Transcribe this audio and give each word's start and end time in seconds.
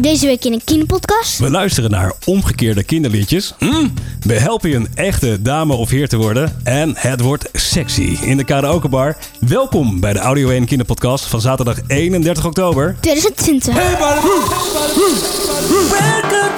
Deze 0.00 0.26
week 0.26 0.44
in 0.44 0.52
een 0.52 0.60
kinderpodcast. 0.64 1.38
We 1.38 1.50
luisteren 1.50 1.90
naar 1.90 2.12
omgekeerde 2.24 2.82
kinderliedjes. 2.82 3.54
Mm, 3.58 3.94
we 4.20 4.32
helpen 4.34 4.70
je 4.70 4.76
een 4.76 4.88
echte 4.94 5.42
dame 5.42 5.74
of 5.74 5.90
heer 5.90 6.08
te 6.08 6.16
worden. 6.16 6.60
En 6.64 6.92
het 6.96 7.20
wordt 7.20 7.48
sexy 7.52 8.16
in 8.22 8.36
de 8.36 8.44
karaokebar. 8.44 9.16
Welkom 9.40 10.00
bij 10.00 10.12
de 10.12 10.18
Audio 10.18 10.48
1 10.48 10.64
Kinderpodcast 10.64 11.24
van 11.24 11.40
zaterdag 11.40 11.76
31 11.86 12.44
oktober. 12.44 12.96
2020. 13.00 13.74
Welcome 13.74 13.90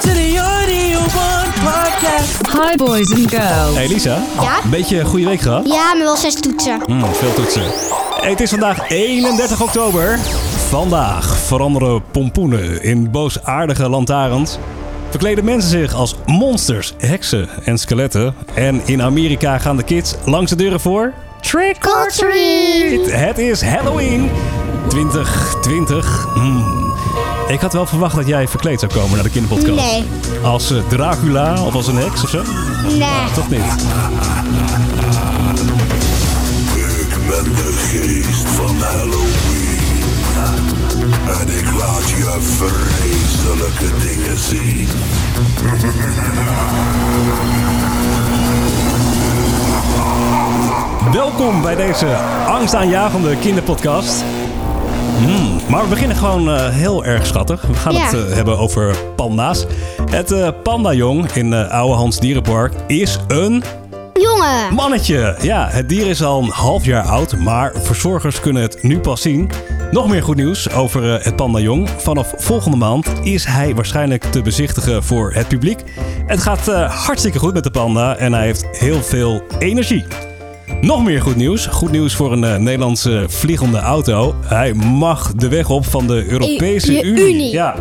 to 0.01 0.09
the 0.09 0.37
Audio 0.37 0.97
One 0.99 1.49
podcast. 1.63 2.69
Hi, 2.69 2.75
boys 2.75 3.11
and 3.13 3.29
girls. 3.29 3.75
Hey 3.75 3.87
Lisa, 3.87 4.23
Ja? 4.41 4.59
een 4.63 4.69
beetje 4.69 4.99
een 4.99 5.05
goede 5.05 5.25
week 5.25 5.41
gehad? 5.41 5.65
Ja, 5.67 5.93
maar 5.93 6.03
wel 6.03 6.17
zes 6.17 6.33
toetsen. 6.33 6.81
Mm, 6.85 7.05
veel 7.13 7.33
toetsen. 7.33 7.63
Hey, 8.21 8.29
het 8.29 8.41
is 8.41 8.49
vandaag 8.49 8.89
31 8.89 9.61
oktober. 9.61 10.19
Vandaag 10.73 11.37
veranderen 11.37 12.03
pompoenen 12.11 12.83
in 12.83 13.11
boosaardige 13.11 13.89
lantaarns. 13.89 14.57
Verkleden 15.09 15.45
mensen 15.45 15.69
zich 15.69 15.93
als 15.93 16.15
monsters, 16.25 16.93
heksen 16.97 17.49
en 17.63 17.77
skeletten. 17.77 18.33
En 18.53 18.81
in 18.85 19.01
Amerika 19.01 19.57
gaan 19.57 19.77
de 19.77 19.83
kids 19.83 20.15
langs 20.25 20.49
de 20.49 20.55
deuren 20.55 20.79
voor... 20.79 21.13
Trick 21.41 21.85
or 21.87 22.07
treat! 22.07 23.11
Het 23.11 23.37
is 23.37 23.61
Halloween 23.61 24.29
2020. 24.87 26.27
Hmm. 26.33 26.93
Ik 27.47 27.59
had 27.59 27.73
wel 27.73 27.85
verwacht 27.85 28.15
dat 28.15 28.27
jij 28.27 28.47
verkleed 28.47 28.79
zou 28.79 28.93
komen 28.93 29.13
naar 29.13 29.23
de 29.23 29.29
kinderpodcast. 29.29 29.91
Nee. 29.91 30.03
Als 30.43 30.71
eh, 30.71 30.77
Dracula 30.87 31.63
of 31.65 31.75
als 31.75 31.87
een 31.87 31.97
heks 31.97 32.23
of 32.23 32.29
zo? 32.29 32.41
Nee. 32.87 33.31
Toch 33.35 33.49
niet? 33.49 33.59
Ik 36.99 37.15
ben 37.27 37.43
de 37.43 37.73
geest 37.91 38.47
van 38.47 38.79
Halloween. 38.79 39.52
En 41.41 41.49
ik 41.57 41.71
laat 41.79 42.09
je 42.09 42.37
vreselijke 42.41 43.89
dingen 44.05 44.37
zien. 44.37 44.87
Welkom 51.11 51.61
bij 51.61 51.75
deze 51.75 52.15
angstaanjagende 52.47 53.37
kinderpodcast. 53.37 54.23
Hmm, 55.17 55.59
maar 55.69 55.83
we 55.83 55.89
beginnen 55.89 56.17
gewoon 56.17 56.49
eh, 56.49 56.69
heel 56.69 57.05
erg 57.05 57.25
schattig. 57.25 57.61
We 57.61 57.73
gaan 57.73 57.93
Ja. 57.93 58.05
het 58.05 58.13
eh, 58.13 58.35
hebben 58.35 58.57
over 58.57 58.95
panda's. 59.15 59.65
Het 60.11 60.31
eh 60.31 60.47
pandajong 60.63 61.31
in 61.31 61.51
uh, 61.51 61.69
Oude 61.71 61.95
Hans 61.95 62.19
Dierenpark 62.19 62.73
is 62.87 63.19
een 63.27 63.63
Jongen. 64.13 64.73
mannetje. 64.73 65.35
Ja, 65.41 65.67
het 65.71 65.89
dier 65.89 66.07
is 66.07 66.23
al 66.23 66.43
een 66.43 66.49
half 66.49 66.85
jaar 66.85 67.03
oud, 67.03 67.37
maar 67.37 67.73
verzorgers 67.81 68.39
kunnen 68.39 68.61
het 68.61 68.83
nu 68.83 68.99
pas 68.99 69.21
zien. 69.21 69.51
Nog 69.93 70.07
meer 70.07 70.23
goed 70.23 70.35
nieuws 70.35 70.69
over 70.69 71.13
eh, 71.13 71.25
het 71.25 71.35
pandajong. 71.35 71.89
Vanaf 71.89 72.33
volgende 72.37 72.77
maand 72.77 73.07
is 73.23 73.45
hij 73.45 73.75
waarschijnlijk 73.75 74.23
te 74.23 74.41
bezichtigen 74.41 75.03
voor 75.03 75.33
het 75.33 75.47
publiek. 75.47 75.79
Het 76.25 76.39
gaat 76.39 76.67
eh, 76.67 77.05
hartstikke 77.05 77.39
goed 77.39 77.53
met 77.53 77.63
de 77.63 77.71
panda 77.71 78.17
en 78.17 78.33
hij 78.33 78.45
heeft 78.45 78.65
heel 78.71 79.01
veel 79.01 79.43
energie. 79.59 80.05
Nog 80.81 81.03
meer 81.03 81.21
goed 81.21 81.35
nieuws. 81.35 81.65
Goed 81.65 81.91
nieuws 81.91 82.15
voor 82.15 82.31
een 82.31 82.43
eh, 82.43 82.57
Nederlandse 82.57 83.25
vliegende 83.27 83.79
auto. 83.79 84.35
Hij 84.45 84.73
mag 84.73 85.33
de 85.33 85.47
weg 85.47 85.69
op 85.69 85.85
van 85.85 86.07
de 86.07 86.25
Europese 86.27 86.91
de 86.91 87.03
Unie. 87.03 87.33
Unie. 87.33 87.51
Ja. 87.51 87.75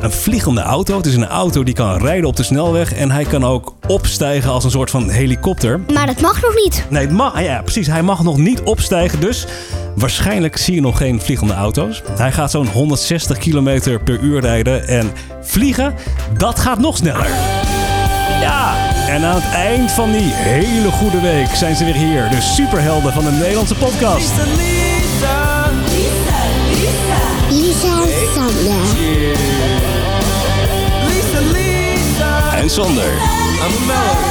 Een 0.00 0.12
vliegende 0.12 0.60
auto. 0.60 0.96
Het 0.96 1.06
is 1.06 1.14
een 1.14 1.26
auto 1.26 1.64
die 1.64 1.74
kan 1.74 1.98
rijden 1.98 2.28
op 2.28 2.36
de 2.36 2.42
snelweg. 2.42 2.92
En 2.92 3.10
hij 3.10 3.24
kan 3.24 3.44
ook 3.44 3.74
opstijgen 3.86 4.50
als 4.50 4.64
een 4.64 4.70
soort 4.70 4.90
van 4.90 5.08
helikopter. 5.08 5.80
Maar 5.92 6.06
dat 6.06 6.20
mag 6.20 6.42
nog 6.42 6.54
niet. 6.54 6.84
Nee, 6.88 7.02
het 7.02 7.12
mag, 7.12 7.42
ja, 7.42 7.62
precies. 7.62 7.86
Hij 7.86 8.02
mag 8.02 8.22
nog 8.22 8.36
niet 8.36 8.60
opstijgen. 8.60 9.20
Dus 9.20 9.46
waarschijnlijk 9.94 10.56
zie 10.56 10.74
je 10.74 10.80
nog 10.80 10.96
geen 10.96 11.20
vliegende 11.20 11.54
auto's. 11.54 12.02
Hij 12.16 12.32
gaat 12.32 12.50
zo'n 12.50 12.68
160 12.68 13.38
km 13.38 13.98
per 14.04 14.20
uur 14.20 14.40
rijden. 14.40 14.88
En 14.88 15.10
vliegen, 15.42 15.94
dat 16.36 16.58
gaat 16.58 16.78
nog 16.78 16.96
sneller. 16.96 17.28
Ja, 18.40 18.74
en 19.08 19.24
aan 19.24 19.40
het 19.40 19.54
eind 19.54 19.90
van 19.90 20.12
die 20.12 20.32
hele 20.32 20.90
goede 20.90 21.20
week 21.20 21.54
zijn 21.54 21.76
ze 21.76 21.84
weer 21.84 21.94
hier. 21.94 22.28
De 22.30 22.40
superhelden 22.40 23.12
van 23.12 23.24
de 23.24 23.30
Nederlandse 23.30 23.74
podcast. 23.74 24.32
Sander. 32.70 33.16
I'm 33.62 33.88
melted. 33.88 34.30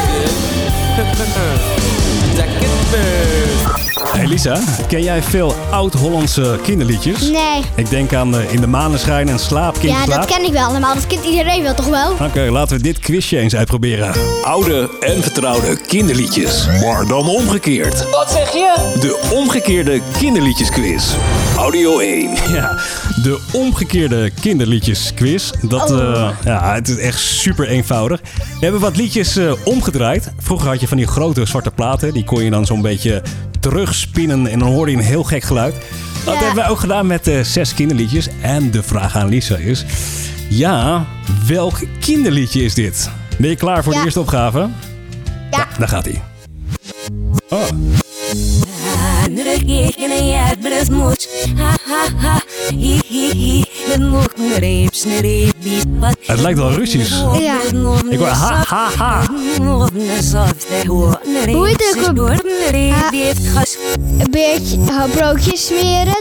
Lisa, 4.30 4.60
ken 4.88 5.04
jij 5.04 5.24
veel 5.24 5.56
oud-Hollandse 5.72 6.60
kinderliedjes? 6.64 7.22
Nee. 7.22 7.62
Ik 7.76 7.90
denk 7.90 8.14
aan 8.14 8.36
eh, 8.38 8.54
In 8.54 8.62
de 8.62 8.68
maneschijn 8.68 9.30
en 9.30 9.40
Slaap, 9.40 9.74
kind 9.80 9.94
Ja, 9.94 10.04
slaap. 10.04 10.28
dat 10.28 10.36
ken 10.38 10.46
ik 10.46 10.52
wel 10.52 10.64
allemaal. 10.68 10.94
Dat 10.94 11.08
kent 11.08 11.26
iedereen 11.26 11.64
wel 11.64 11.74
toch 11.74 11.88
wel? 11.88 12.12
Oké, 12.12 12.42
laten 12.52 12.78
we 12.78 12.84
dit 12.84 13.00
quizje 13.00 13.38
eens 13.38 13.56
uitproberen. 13.56 14.14
Oude 14.44 14.90
en 15.00 15.22
vertrouwde 15.22 15.78
kinderliedjes, 15.88 16.68
maar 16.82 17.06
dan 17.08 17.28
omgekeerd. 17.30 18.10
Wat 18.10 18.32
zeg 18.32 18.52
je? 18.54 18.74
De 19.00 19.30
omgekeerde 19.34 20.02
kinderliedjesquiz. 20.20 21.14
Audio 21.58 22.00
1. 22.00 22.30
Ja, 22.52 22.74
de 23.24 23.40
omgekeerde 23.54 24.30
kinderliedjesquiz. 24.42 25.52
Dat, 25.62 25.92
Oh. 25.92 26.00
eh, 26.00 26.30
ja, 26.46 26.74
het 26.74 26.88
is 26.88 26.98
echt 26.98 27.20
super 27.20 27.68
eenvoudig. 27.68 28.22
We 28.38 28.60
hebben 28.60 28.82
wat 28.82 28.96
liedjes 28.98 29.36
eh, 29.36 29.52
omgedraaid. 29.64 30.32
Vroeger 30.40 30.68
had 30.70 30.80
je 30.80 30.88
van 30.88 30.98
die 30.98 31.08
grote 31.08 31.46
zwarte 31.46 31.72
platen. 31.72 32.14
Die 32.14 32.24
kon 32.24 32.44
je 32.44 32.50
dan 32.50 32.66
zo'n 32.66 32.82
beetje 32.82 33.22
terugspinnen 33.60 34.48
en 34.48 34.60
dan 34.60 34.68
hoorde 34.68 34.92
je 34.92 34.98
een 34.98 35.04
heel 35.04 35.24
gek 35.24 35.44
geluid. 35.44 35.76
Dat 36.26 36.34
Ja. 36.34 36.40
hebben 36.40 36.56
wij 36.56 36.70
ook 36.70 36.80
gedaan 36.80 37.08
met 37.08 37.28
eh, 37.28 37.42
zes 37.44 37.74
kinderliedjes. 37.74 38.28
En 38.42 38.72
de 38.72 38.84
vraag 38.84 39.16
aan 39.16 39.28
Lisa 39.30 39.56
is... 39.56 39.86
Ja, 40.50 41.06
welk 41.48 41.80
kinderliedje 42.00 42.64
is 42.64 42.74
dit? 42.74 43.10
Ben 43.38 43.50
je 43.50 43.56
klaar 43.56 43.84
voor 43.84 43.92
de 43.92 43.98
Ja. 43.98 44.04
eerste 44.06 44.20
opgave? 44.20 44.70
Ja. 45.52 45.68
Daar 45.78 45.88
gaat 45.88 46.06
hij. 46.06 46.22
Oh. 47.50 47.64
Het 56.26 56.40
lijkt 56.40 56.60
wel 56.60 56.72
Russisch. 56.72 57.24
Ja. 57.40 57.58
Ik 58.10 58.18
hoor 58.18 58.28
ha 58.28 58.64
ha 58.68 58.90
ha. 58.98 59.24
Hoe 61.52 61.68
heet 61.68 61.94
het 61.96 62.10
ook 62.10 62.22
op- 62.22 62.46
Een 64.18 64.32
beetje 64.32 64.78
oh, 64.78 65.04
broodjes 65.12 65.66
smeren. 65.66 66.16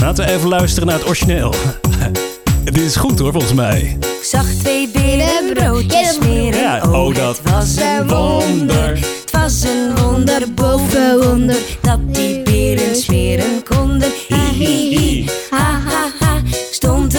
Laten 0.00 0.24
we 0.26 0.30
even 0.32 0.48
luisteren 0.48 0.88
naar 0.88 0.98
het 0.98 1.06
origineel. 1.06 1.54
Dit 2.64 2.76
is 2.78 2.96
goed 2.96 3.18
hoor, 3.18 3.32
volgens 3.32 3.52
mij. 3.54 3.96
Ik 4.00 4.24
zag 4.26 4.46
twee 4.62 4.88
beren 4.88 5.52
broodjes 5.54 6.14
smeren. 6.14 6.60
Ja, 6.60 6.80
oh, 6.90 7.14
dat 7.14 7.40
het 7.42 7.50
was 7.50 7.76
een 7.76 8.08
wonder. 8.08 8.88
Het 8.98 9.30
was 9.32 9.62
een 9.62 9.96
wonder 10.02 10.52
boven 10.54 11.20
wonder. 11.28 11.56
Dat 11.80 12.14
die 12.14 12.42
beren 12.42 12.96
smeren 12.96 13.62
konden. 13.68 14.08
Hi, 14.28 14.64
hi, 14.64 14.96
hi. 14.96 15.09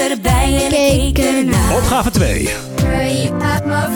Erbij 0.09 0.69
en 0.69 1.05
ik 1.05 1.13
keek 1.13 1.25
ernaar. 1.25 1.75
Opgave 1.75 2.09
2. 2.09 2.49
Hurry 2.83 3.25
up, 3.25 3.65
my 3.65 3.73
up, 3.75 3.89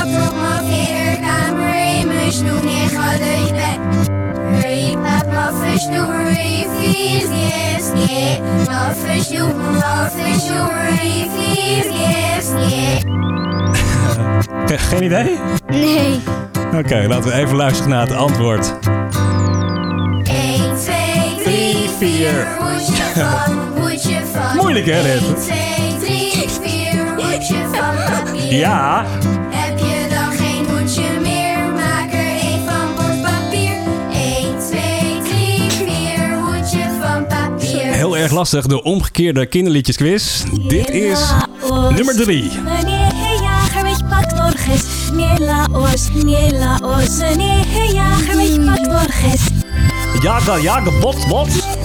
from 0.00 0.34
my 0.40 0.58
ga 1.28 1.38
up, 1.38 1.54
my. 1.54 2.20
My 4.96 5.20
my 5.26 5.50
Geen 14.78 15.02
idee? 15.02 15.38
Nee. 15.66 16.20
Oké, 16.76 17.06
laten 17.08 17.30
we 17.30 17.32
even 17.32 17.56
luisteren 17.56 17.90
naar 17.90 18.00
het 18.00 18.12
antwoord. 18.12 18.72
4, 22.00 22.46
hoedje 22.58 23.02
van, 23.14 23.82
hoedje 23.82 24.20
van. 24.32 24.56
Moeilijk, 24.56 24.86
hè, 24.86 25.02
dit? 25.02 25.22
1, 25.22 25.98
2, 25.98 26.30
3, 26.30 26.48
4, 26.62 27.14
hoedje 27.16 27.56
van 27.72 27.94
papier. 28.04 28.52
Ja. 28.52 29.04
Heb 29.50 29.78
je 29.78 30.06
dan 30.10 30.32
geen 30.32 30.66
hoedje 30.68 31.20
meer? 31.20 31.58
Maak 31.74 32.12
er 32.12 32.30
een 32.42 32.60
van 32.66 32.94
bordpapier. 32.96 33.76
1, 34.12 34.58
2, 34.68 34.80
3, 35.22 35.70
4, 35.70 36.38
hoedje 36.38 36.88
van 37.00 37.26
papier. 37.26 37.92
Heel 37.92 38.16
erg 38.16 38.32
lastig, 38.32 38.66
de 38.66 38.82
omgekeerde 38.82 39.46
kinderliedjesquiz. 39.46 40.42
Dit 40.68 40.88
is 40.88 41.20
nummer 41.90 42.16
3. 42.16 42.50
Jaga, 50.22 50.58
jaga, 50.58 50.90
bot, 51.00 51.26
bot. 51.28 51.79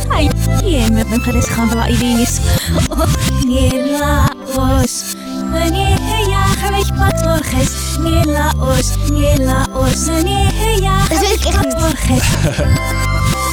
Dat 11.10 11.20
weet 11.20 11.32
ik 11.32 11.46
echt 11.46 11.64
niet. 11.66 11.76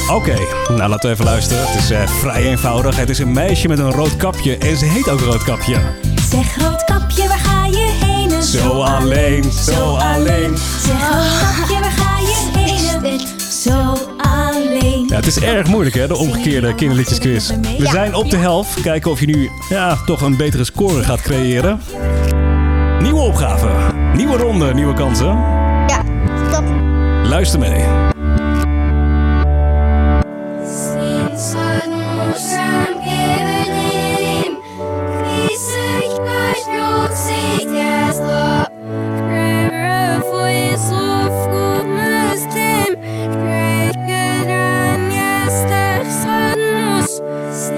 Oké, 0.09 0.35
nou 0.67 0.89
laten 0.89 1.09
we 1.09 1.09
even 1.09 1.25
luisteren. 1.25 1.67
Het 1.67 1.83
is 1.83 1.89
eh, 1.89 2.07
vrij 2.07 2.43
eenvoudig. 2.43 2.95
Het 2.95 3.09
is 3.09 3.19
een 3.19 3.31
meisje 3.31 3.67
met 3.67 3.79
een 3.79 3.91
rood 3.91 4.15
kapje 4.17 4.57
en 4.57 4.77
ze 4.77 4.85
heet 4.85 5.09
ook 5.09 5.19
Roodkapje. 5.19 5.77
Zeg 6.29 6.57
roodkapje, 6.57 7.27
waar 7.27 7.39
ga 7.39 7.65
je 7.65 7.91
heen? 8.05 8.43
Zo 8.43 8.81
alleen, 8.81 9.51
zo 9.51 9.95
alleen. 9.95 10.57
Zeg 10.85 11.09
roodkapje, 11.09 11.79
waar 11.79 11.91
ga 11.91 12.19
je 12.19 12.32
het 15.25 15.35
is 15.35 15.43
erg 15.43 15.67
moeilijk 15.67 15.95
hè, 15.95 16.07
de 16.07 16.15
omgekeerde 16.15 16.75
kinderliedjesquiz. 16.75 17.49
We 17.77 17.87
zijn 17.87 18.15
op 18.15 18.29
de 18.29 18.37
helft. 18.37 18.81
Kijken 18.81 19.11
of 19.11 19.19
je 19.19 19.25
nu 19.25 19.49
ja, 19.69 19.97
toch 20.05 20.21
een 20.21 20.37
betere 20.37 20.63
score 20.63 21.03
gaat 21.03 21.21
creëren. 21.21 21.81
Nieuwe 22.99 23.19
opgave, 23.19 23.93
nieuwe 24.15 24.37
ronde, 24.37 24.73
nieuwe 24.73 24.93
kansen. 24.93 25.35
Ja, 25.87 26.03
stop. 26.49 26.63
Luister 27.23 27.59
mee. 27.59 28.12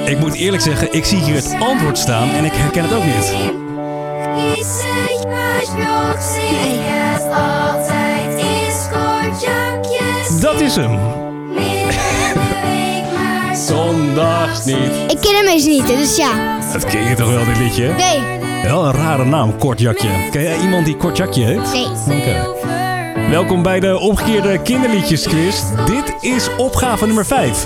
Ik 0.06 0.20
moet 0.20 0.34
eerlijk 0.34 0.64
zeggen, 0.64 0.94
ik 0.94 1.06
zie 1.06 1.18
hier 1.18 1.36
het 1.36 1.56
antwoord 1.60 1.98
staan 1.98 2.30
en 2.30 2.46
ik 2.46 2.54
herken 2.54 2.84
het 2.84 2.94
ook 2.94 3.04
niet. 3.04 3.34
Dat 10.42 10.62
is 10.62 10.76
hem. 10.76 11.00
Zondags 13.56 14.66
niet. 14.66 14.78
Ik 15.08 15.18
ken 15.22 15.36
hem 15.36 15.48
eens 15.48 15.66
niet, 15.66 15.88
dus 15.88 16.16
ja. 16.16 16.60
Dat 16.74 16.86
ken 16.86 17.10
je 17.10 17.16
toch 17.16 17.30
wel, 17.30 17.46
dit 17.46 17.58
liedje? 17.58 17.94
Nee. 17.94 18.40
Wel 18.64 18.86
een 18.86 18.94
rare 18.94 19.26
naam, 19.26 19.58
Kortjakje. 19.58 20.10
Ken 20.32 20.42
jij 20.42 20.60
iemand 20.60 20.86
die 20.86 20.98
Kortjakje 20.98 21.44
heet? 21.44 21.74
Nee. 21.74 22.18
Oké. 22.20 22.46
Welkom 23.30 23.64
bij 23.64 23.80
de 23.80 23.98
omgekeerde 23.98 24.62
kinderliedjesquiz. 24.62 25.62
Dit 25.86 26.16
is 26.20 26.56
opgave 26.58 27.06
nummer 27.06 27.26
5. 27.26 27.66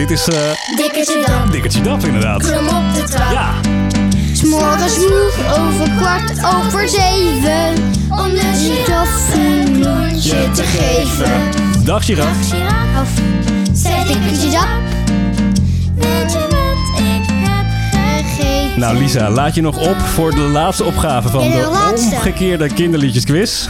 Dit 0.00 0.10
is 0.10 0.28
eh 0.28 0.50
Dikkertje 0.76 1.22
dan, 1.26 1.50
Dikkertje 1.50 1.80
Dap 1.82 2.04
inderdaad. 2.04 2.42
klom 2.42 2.68
op 2.68 2.94
de 2.94 3.02
trap. 3.02 3.32
Ja, 3.32 3.54
S'morgens 4.32 4.94
vroeg 4.94 5.58
over 5.58 5.90
kwart 5.96 6.44
over 6.54 6.88
zeven. 6.88 7.92
Om 8.10 8.30
de 8.30 8.50
giraf 8.54 9.34
een 9.34 9.82
lontje 9.82 10.50
te 10.50 10.62
geven. 10.62 11.84
dag 11.84 12.04
Giraf. 12.04 12.36
Of 13.00 13.08
Zet 13.72 13.92
ik 13.92 14.06
dikkertje 14.06 14.50
dap 14.50 14.89
Nou 18.76 18.96
Lisa, 18.98 19.30
laat 19.30 19.54
je 19.54 19.60
nog 19.60 19.76
op 19.88 19.98
voor 19.98 20.30
de 20.30 20.40
laatste 20.40 20.84
opgave 20.84 21.28
van 21.28 21.42
de 21.42 21.48
de 21.50 22.12
omgekeerde 22.14 22.72
kinderliedjesquiz. 22.72 23.68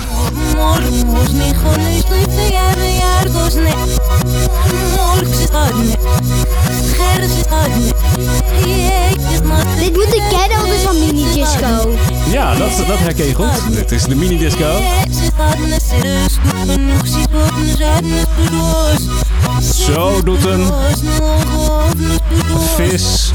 Dit 9.79 9.93
moet 9.93 10.15
ik 10.15 10.23
kennen, 10.29 10.75
is 10.75 10.83
van 10.83 10.99
mini 10.99 11.33
disco. 11.33 11.99
Ja, 12.31 12.55
dat, 12.55 12.71
dat 12.87 12.99
herken 12.99 13.27
je 13.27 13.35
goed. 13.35 13.75
Dit 13.75 13.93
is 13.93 14.03
de 14.03 14.15
minidisco. 14.15 14.79
Zo 19.85 20.23
doet 20.23 20.45
een 20.45 20.73
vis. 22.77 23.31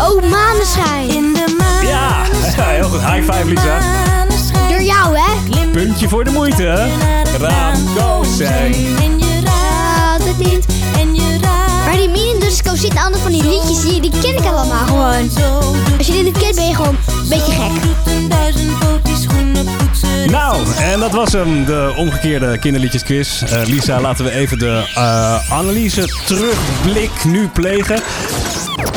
Oh, 0.00 0.22
maneschijn. 0.30 1.36
Ja, 1.82 2.22
heel 2.76 2.88
goed. 2.88 3.00
High 3.00 3.32
five 3.32 3.44
Lisa. 3.44 3.78
Door 4.68 4.82
jou, 4.82 5.16
hè? 5.18 5.66
Puntje 5.72 6.08
voor 6.08 6.24
de 6.24 6.30
moeite. 6.30 6.62
hè? 6.62 6.88
Raamkozijn. 7.38 8.74
Het 10.24 10.38
niet. 10.38 10.64
Je 11.12 11.38
raadt 11.40 11.84
Maar 11.84 11.96
die 11.96 12.08
mini 12.08 12.38
disco 12.38 12.74
zitten 12.74 13.00
andere 13.00 13.22
van 13.22 13.32
die 13.32 13.42
liedjes 13.42 13.82
hier, 13.82 14.02
die 14.02 14.10
ken 14.20 14.36
ik 14.36 14.44
allemaal 14.44 14.86
gewoon. 14.86 15.30
zo. 15.30 15.74
Als 15.98 16.06
je 16.06 16.12
dit 16.12 16.24
niet 16.24 16.38
kent, 16.38 16.54
ben 16.54 16.68
je 16.68 16.74
gewoon 16.74 16.96
een 17.06 17.28
beetje 17.28 17.52
gek. 17.52 18.85
Nou, 20.30 20.66
en 20.78 21.00
dat 21.00 21.12
was 21.12 21.32
hem, 21.32 21.64
de 21.64 21.92
omgekeerde 21.96 22.58
kinderliedjesquiz. 22.58 23.42
Eh, 23.42 23.62
Lisa, 23.64 24.00
laten 24.00 24.24
we 24.24 24.30
even 24.30 24.58
de 24.58 24.84
eh, 24.94 25.52
analyse 25.52 26.08
terugblik 26.26 27.24
nu 27.24 27.48
plegen. 27.48 28.00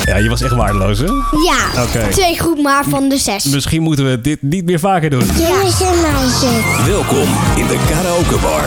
Ja, 0.05 0.17
je 0.17 0.29
was 0.29 0.41
echt 0.41 0.53
waardeloos, 0.53 0.99
hè? 0.99 1.05
Ja, 1.05 1.83
Oké. 1.83 2.07
twee 2.11 2.39
goed 2.39 2.61
maar 2.61 2.83
van 2.89 3.09
de 3.09 3.17
zes. 3.17 3.43
Misschien 3.43 3.81
moeten 3.81 4.09
we 4.09 4.21
dit 4.21 4.41
niet 4.41 4.65
meer 4.65 4.79
vaker 4.79 5.09
doen. 5.09 5.25
Jongens 5.25 5.81
en 5.81 6.01
meisjes. 6.01 6.85
Welkom 6.85 7.27
in 7.55 7.67
de 7.67 7.79
karaokebar. 7.89 8.63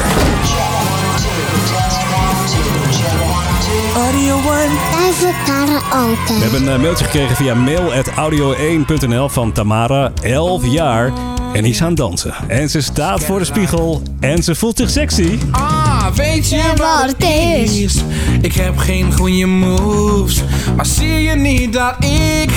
Tijd 4.91 5.15
voor 5.15 5.35
karaoke. 5.47 6.35
We 6.35 6.41
hebben 6.43 6.67
een 6.67 6.81
mailtje 6.81 7.05
gekregen 7.05 7.37
via 7.37 7.55
mail.audio1.nl 7.55 9.29
van 9.29 9.53
Tamara, 9.53 10.13
11 10.23 10.67
jaar. 10.67 11.13
En 11.53 11.63
die 11.63 11.73
is 11.73 11.83
aan 11.83 11.89
het 11.89 11.97
dansen. 11.97 12.35
En 12.49 12.71
ze 12.71 12.81
staat 12.81 13.25
voor 13.25 13.39
de 13.39 13.45
spiegel 13.45 14.03
en 14.21 14.43
ze 14.43 14.55
voelt 14.55 14.77
zich 14.77 14.91
sexy. 14.91 15.39
Ah, 15.51 16.07
weet 16.15 16.51
je 16.51 16.63
wat 16.77 16.79
wat 16.79 17.07
het 17.07 17.25
is? 17.71 17.95
Ik 18.41 18.53
heb 18.53 18.79
geen 18.79 19.13
goede 19.13 19.47
moves. 19.47 20.43
Maar 20.77 20.87
zie 20.87 21.23
je 21.23 21.35
niet 21.37 21.73
dat 21.73 21.95
ik 22.05 22.51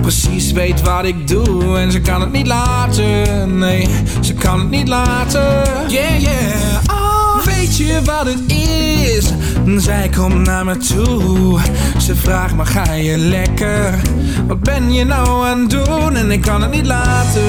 precies 0.00 0.52
weet 0.52 0.80
wat 0.80 1.04
ik 1.04 1.28
doe? 1.28 1.78
En 1.78 1.92
ze 1.92 2.00
kan 2.00 2.20
het 2.20 2.32
niet 2.32 2.46
laten. 2.46 3.58
Nee, 3.58 3.88
ze 4.20 4.34
kan 4.34 4.58
het 4.58 4.70
niet 4.70 4.88
laten. 4.88 5.62
Yeah, 5.88 6.20
yeah. 6.20 6.86
Ah, 6.86 7.44
weet 7.44 7.76
je 7.76 8.00
wat 8.04 8.26
het 8.26 8.52
is? 8.52 9.24
Zij 9.66 10.08
komt 10.08 10.46
naar 10.46 10.64
me 10.64 10.76
toe. 10.76 11.60
Ze 11.98 12.16
vraagt 12.16 12.54
me, 12.54 12.66
ga 12.66 12.92
je 12.92 13.18
lekker? 13.18 14.00
Wat 14.46 14.60
ben 14.60 14.92
je 14.92 15.04
nou 15.04 15.46
aan 15.46 15.60
het 15.60 15.70
doen? 15.70 16.16
En 16.16 16.30
ik 16.30 16.40
kan 16.40 16.62
het 16.62 16.70
niet 16.70 16.86
laten. 16.86 17.42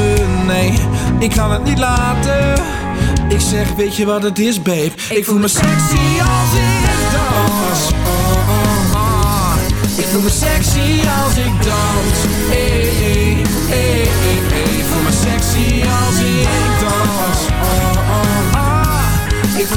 Nee, 0.48 0.74
ik 1.20 1.30
kan 1.30 1.52
het 1.52 1.64
niet 1.64 1.80
laten. 1.80 2.54
Ik 3.30 3.40
zeg, 3.40 3.74
weet 3.76 3.96
je 3.96 4.06
wat 4.06 4.24
het 4.24 4.40
is, 4.40 4.62
babe? 4.62 4.92
Ik 5.10 5.26
voel 5.26 5.38
me 5.38 5.48
sexy 5.48 6.20
als 6.20 6.54
ik 6.54 6.90
dans. 7.12 7.92
Oh, 7.92 8.50
oh, 8.50 8.94
oh. 8.94 9.54
Ik 9.98 10.06
voel 10.06 10.22
me 10.22 10.30
sexy 10.30 10.51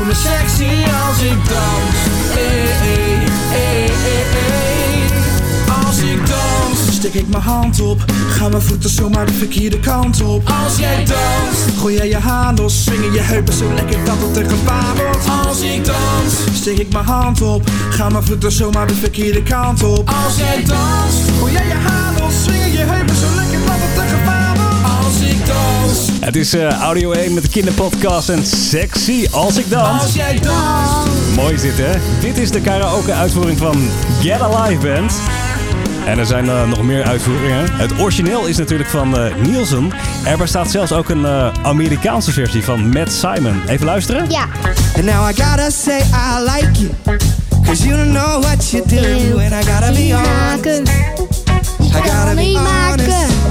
voel 0.04 0.12
me 0.12 0.14
sexy 0.14 0.90
als 1.08 1.22
ik 1.22 1.48
dans. 1.48 1.96
Hey, 2.34 2.66
hey, 2.82 3.30
hey. 3.50 3.92
Als 5.86 5.98
ik 5.98 6.26
dans, 6.26 6.96
steek 6.96 7.14
ik 7.14 7.28
mijn 7.28 7.42
hand 7.42 7.80
op. 7.80 8.04
Gaan 8.28 8.50
mijn 8.50 8.62
voeten 8.62 8.90
zomaar 8.90 9.26
de 9.26 9.32
verkeerde 9.32 9.80
kant 9.80 10.22
op. 10.22 10.50
Als 10.64 10.76
jij 10.78 10.96
danst, 10.96 11.78
gooi 11.78 11.96
jij 11.96 12.08
je 12.08 12.16
haar 12.16 12.54
los. 12.54 12.82
Swingen 12.84 13.12
je 13.12 13.20
heupen 13.20 13.54
zo 13.54 13.74
lekker 13.74 14.04
dat 14.04 14.16
het 14.18 14.36
er 14.36 14.50
gevaar 14.50 14.96
wordt. 14.96 15.48
Als 15.48 15.60
ik 15.60 15.84
dans, 15.84 16.34
steek 16.54 16.78
ik 16.78 16.92
mijn 16.92 17.04
hand 17.04 17.42
op. 17.42 17.70
Gaan 17.90 18.12
mijn 18.12 18.24
voeten 18.24 18.52
zomaar 18.52 18.86
de 18.86 18.94
verkeerde 18.94 19.42
kant 19.42 19.82
op. 19.82 20.10
Als 20.24 20.36
jij 20.36 20.64
danst, 20.64 21.30
gooi 21.38 21.52
jij 21.52 21.66
je 21.66 21.74
haar 21.74 22.12
los. 22.20 22.42
Swingen 22.42 22.72
je 22.72 22.78
heupen 22.78 23.16
zo 23.16 23.26
lekker 23.34 23.58
dat 23.66 23.76
het 23.78 24.02
er 24.02 24.08
gevaar 24.08 24.43
Het 26.24 26.36
is 26.36 26.54
eh, 26.54 26.68
Audio 26.68 27.12
1 27.12 27.34
met 27.34 27.42
de 27.42 27.48
kinderpodcast 27.48 28.28
en 28.28 28.46
sexy 28.46 29.26
als 29.30 29.56
ik 29.56 29.70
dans. 29.70 30.02
als 30.02 30.14
jij 30.14 30.38
danst. 30.38 31.36
Mooi 31.36 31.54
is 31.54 31.60
dit, 31.60 31.76
hè? 31.76 31.92
Dit 32.20 32.38
is 32.38 32.50
de 32.50 32.60
karaoke-uitvoering 32.60 33.58
van 33.58 33.88
Get 34.20 34.40
Alive 34.40 34.86
Band. 34.86 35.14
En 36.06 36.18
er 36.18 36.26
zijn 36.26 36.48
eh, 36.48 36.68
nog 36.68 36.82
meer 36.82 37.04
uitvoeringen. 37.04 37.72
Het 37.72 37.98
origineel 38.00 38.46
is 38.46 38.56
natuurlijk 38.56 38.88
van 38.90 39.18
eh 39.18 39.34
Nielsen. 39.34 39.90
Er 40.26 40.38
bestaat 40.38 40.70
zelfs 40.70 40.92
ook 40.92 41.08
een 41.08 41.24
eh, 41.24 41.52
Amerikaanse 41.62 42.32
versie 42.32 42.64
van 42.64 42.88
Matt 42.88 43.12
Simon. 43.12 43.62
Even 43.68 43.86
luisteren. 43.86 44.30
Ja. 44.30 44.48
And 44.96 45.04
now 45.04 45.30
I 45.30 45.42
gotta 45.42 45.70
say 45.70 45.98
I 45.98 46.42
like 46.42 46.80
it. 46.80 47.22
Cause 47.66 47.86
you 47.86 47.96
don't 47.96 48.12
know 48.12 48.42
what 48.42 48.70
you 48.70 48.82
do. 48.86 49.38
And 49.38 49.52
I 49.52 49.70
gotta 49.70 49.92
be 49.92 50.14
honest. 50.14 50.26
maken. 50.26 50.82
I 51.80 52.08
gotta 52.08 52.34
be 52.34 52.56
honest. 52.56 53.43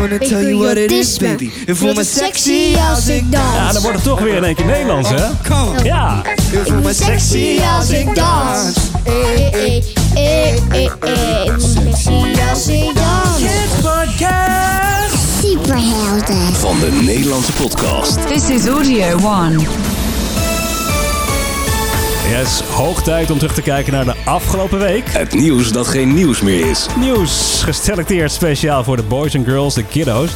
Gonna 0.00 0.18
tell 0.18 0.42
you 0.42 0.58
what 0.58 0.76
it 0.76 0.90
is, 0.90 1.18
baby. 1.18 1.50
Ik 1.66 1.76
voel 1.76 1.94
me 1.94 2.04
sexy 2.04 2.76
als 2.90 3.08
ik 3.08 3.32
dans. 3.32 3.54
Ja, 3.54 3.72
dan 3.72 3.82
wordt 3.82 3.96
het 3.96 4.06
toch 4.06 4.20
weer 4.20 4.34
in 4.34 4.44
één 4.44 4.54
keer 4.54 4.66
Nederlands, 4.66 5.08
hè? 5.08 5.26
Come 5.48 5.78
on. 5.78 5.84
Ja. 5.84 6.22
Ik 6.50 6.60
voel 6.64 6.80
me 6.80 6.92
sexy 6.94 7.60
als 7.76 7.90
ik 7.90 8.14
dans. 8.14 8.76
Eh, 9.04 9.14
eh, 9.14 9.82
eh, 10.14 10.54
eh, 10.72 10.84
eh. 11.00 11.44
Ik 11.44 11.52
voel 11.58 11.82
me 11.82 11.90
Sexy 11.96 12.40
als 12.50 12.68
ik 12.68 12.94
dans. 12.94 13.50
Superhelden. 15.40 16.54
Van 16.54 16.80
de 16.80 16.90
Nederlandse 17.02 17.52
podcast. 17.52 18.26
This 18.26 18.48
is 18.48 18.66
Audio 18.66 19.16
One. 19.22 19.58
Is 22.30 22.60
hoog 22.60 23.02
tijd 23.02 23.30
om 23.30 23.38
terug 23.38 23.54
te 23.54 23.62
kijken 23.62 23.92
naar 23.92 24.04
de 24.04 24.14
afgelopen 24.24 24.78
week. 24.78 25.08
Het 25.08 25.34
nieuws 25.34 25.72
dat 25.72 25.86
geen 25.86 26.14
nieuws 26.14 26.40
meer 26.40 26.70
is. 26.70 26.86
Nieuws 26.98 27.62
geselecteerd 27.62 28.32
speciaal 28.32 28.84
voor 28.84 28.96
de 28.96 29.02
boys 29.02 29.34
en 29.34 29.44
girls, 29.44 29.74
de 29.74 29.84
kiddo's. 29.84 30.30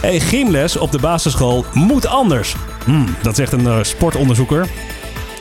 Hey, 0.00 0.20
gymles 0.20 0.76
op 0.76 0.92
de 0.92 0.98
basisschool 0.98 1.64
moet 1.74 2.06
anders. 2.06 2.56
Hmm, 2.84 3.16
dat 3.22 3.36
zegt 3.36 3.52
een 3.52 3.66
eh, 3.66 3.82
sportonderzoeker. 3.82 4.68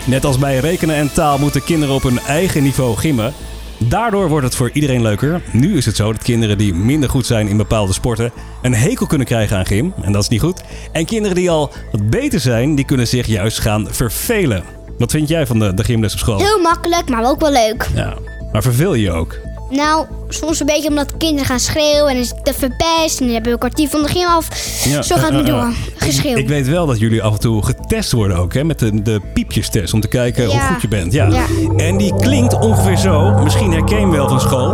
Net 0.05 0.25
als 0.25 0.37
bij 0.37 0.59
rekenen 0.59 0.95
en 0.95 1.13
taal 1.13 1.37
moeten 1.37 1.63
kinderen 1.63 1.95
op 1.95 2.03
hun 2.03 2.19
eigen 2.19 2.63
niveau 2.63 2.95
gymmen. 2.95 3.33
Daardoor 3.77 4.29
wordt 4.29 4.45
het 4.45 4.55
voor 4.55 4.69
iedereen 4.73 5.01
leuker. 5.01 5.41
Nu 5.51 5.77
is 5.77 5.85
het 5.85 5.95
zo 5.95 6.11
dat 6.11 6.23
kinderen 6.23 6.57
die 6.57 6.73
minder 6.73 7.09
goed 7.09 7.25
zijn 7.25 7.47
in 7.47 7.57
bepaalde 7.57 7.93
sporten 7.93 8.31
een 8.61 8.75
hekel 8.75 9.07
kunnen 9.07 9.27
krijgen 9.27 9.57
aan 9.57 9.65
gym. 9.65 9.93
En 10.01 10.11
dat 10.11 10.21
is 10.21 10.29
niet 10.29 10.41
goed. 10.41 10.63
En 10.91 11.05
kinderen 11.05 11.35
die 11.35 11.49
al 11.49 11.71
wat 11.91 12.09
beter 12.09 12.39
zijn, 12.39 12.75
die 12.75 12.85
kunnen 12.85 13.07
zich 13.07 13.27
juist 13.27 13.59
gaan 13.59 13.87
vervelen. 13.91 14.82
Wat 14.97 15.11
vind 15.11 15.27
jij 15.27 15.47
van 15.47 15.59
de, 15.59 15.73
de 15.73 15.83
gymles 15.83 16.13
op 16.13 16.19
school? 16.19 16.37
Heel 16.37 16.59
makkelijk, 16.59 17.09
maar 17.09 17.25
ook 17.29 17.39
wel 17.39 17.51
leuk. 17.51 17.87
Ja, 17.95 18.13
maar 18.51 18.61
verveel 18.61 18.93
je 18.93 19.01
je 19.01 19.11
ook? 19.11 19.37
Nou, 19.69 20.05
soms 20.29 20.59
een 20.59 20.65
beetje 20.65 20.89
omdat 20.89 21.17
kinderen 21.17 21.45
gaan 21.45 21.59
schreeuwen 21.59 22.11
en 22.11 22.17
is 22.17 22.29
het 22.29 22.45
te 22.45 22.53
verpest. 22.53 23.19
En 23.19 23.25
dan 23.25 23.33
hebben 23.33 23.43
we 23.43 23.51
een 23.51 23.57
kwartier 23.57 23.89
van 23.89 24.01
de 24.03 24.07
gym 24.09 24.27
af. 24.27 24.47
Ja, 24.83 25.01
Zo 25.01 25.15
gaat 25.15 25.31
het 25.33 25.47
eh, 25.47 25.53
eh, 25.53 25.61
door. 25.61 25.69
ik- 25.69 25.93
Geschreeuw. 26.03 26.37
Ik, 26.37 26.47
weet 26.47 26.67
wel 26.67 26.85
dat 26.85 26.99
jullie 26.99 27.23
af 27.23 27.33
en 27.33 27.39
toe 27.39 27.63
getest 27.65 28.11
worden 28.11 28.37
ook, 28.37 28.53
hè? 28.53 28.63
Met 28.63 28.79
de, 28.79 29.01
de 29.01 29.21
piepjestest, 29.33 29.93
om 29.93 30.01
te 30.01 30.07
kijken 30.07 30.45
hoe 30.45 30.59
goed 30.59 30.81
je 30.81 30.87
bent. 30.87 31.13
Ja. 31.13 31.27
Ja. 31.27 31.45
En 31.77 31.97
die 31.97 32.15
klinkt 32.15 32.53
ongeveer 32.59 32.97
zo. 32.97 33.31
Misschien 33.43 33.71
herken 33.71 33.95
je 33.95 34.01
hem 34.01 34.11
wel 34.11 34.29
van 34.29 34.39
school. 34.41 34.69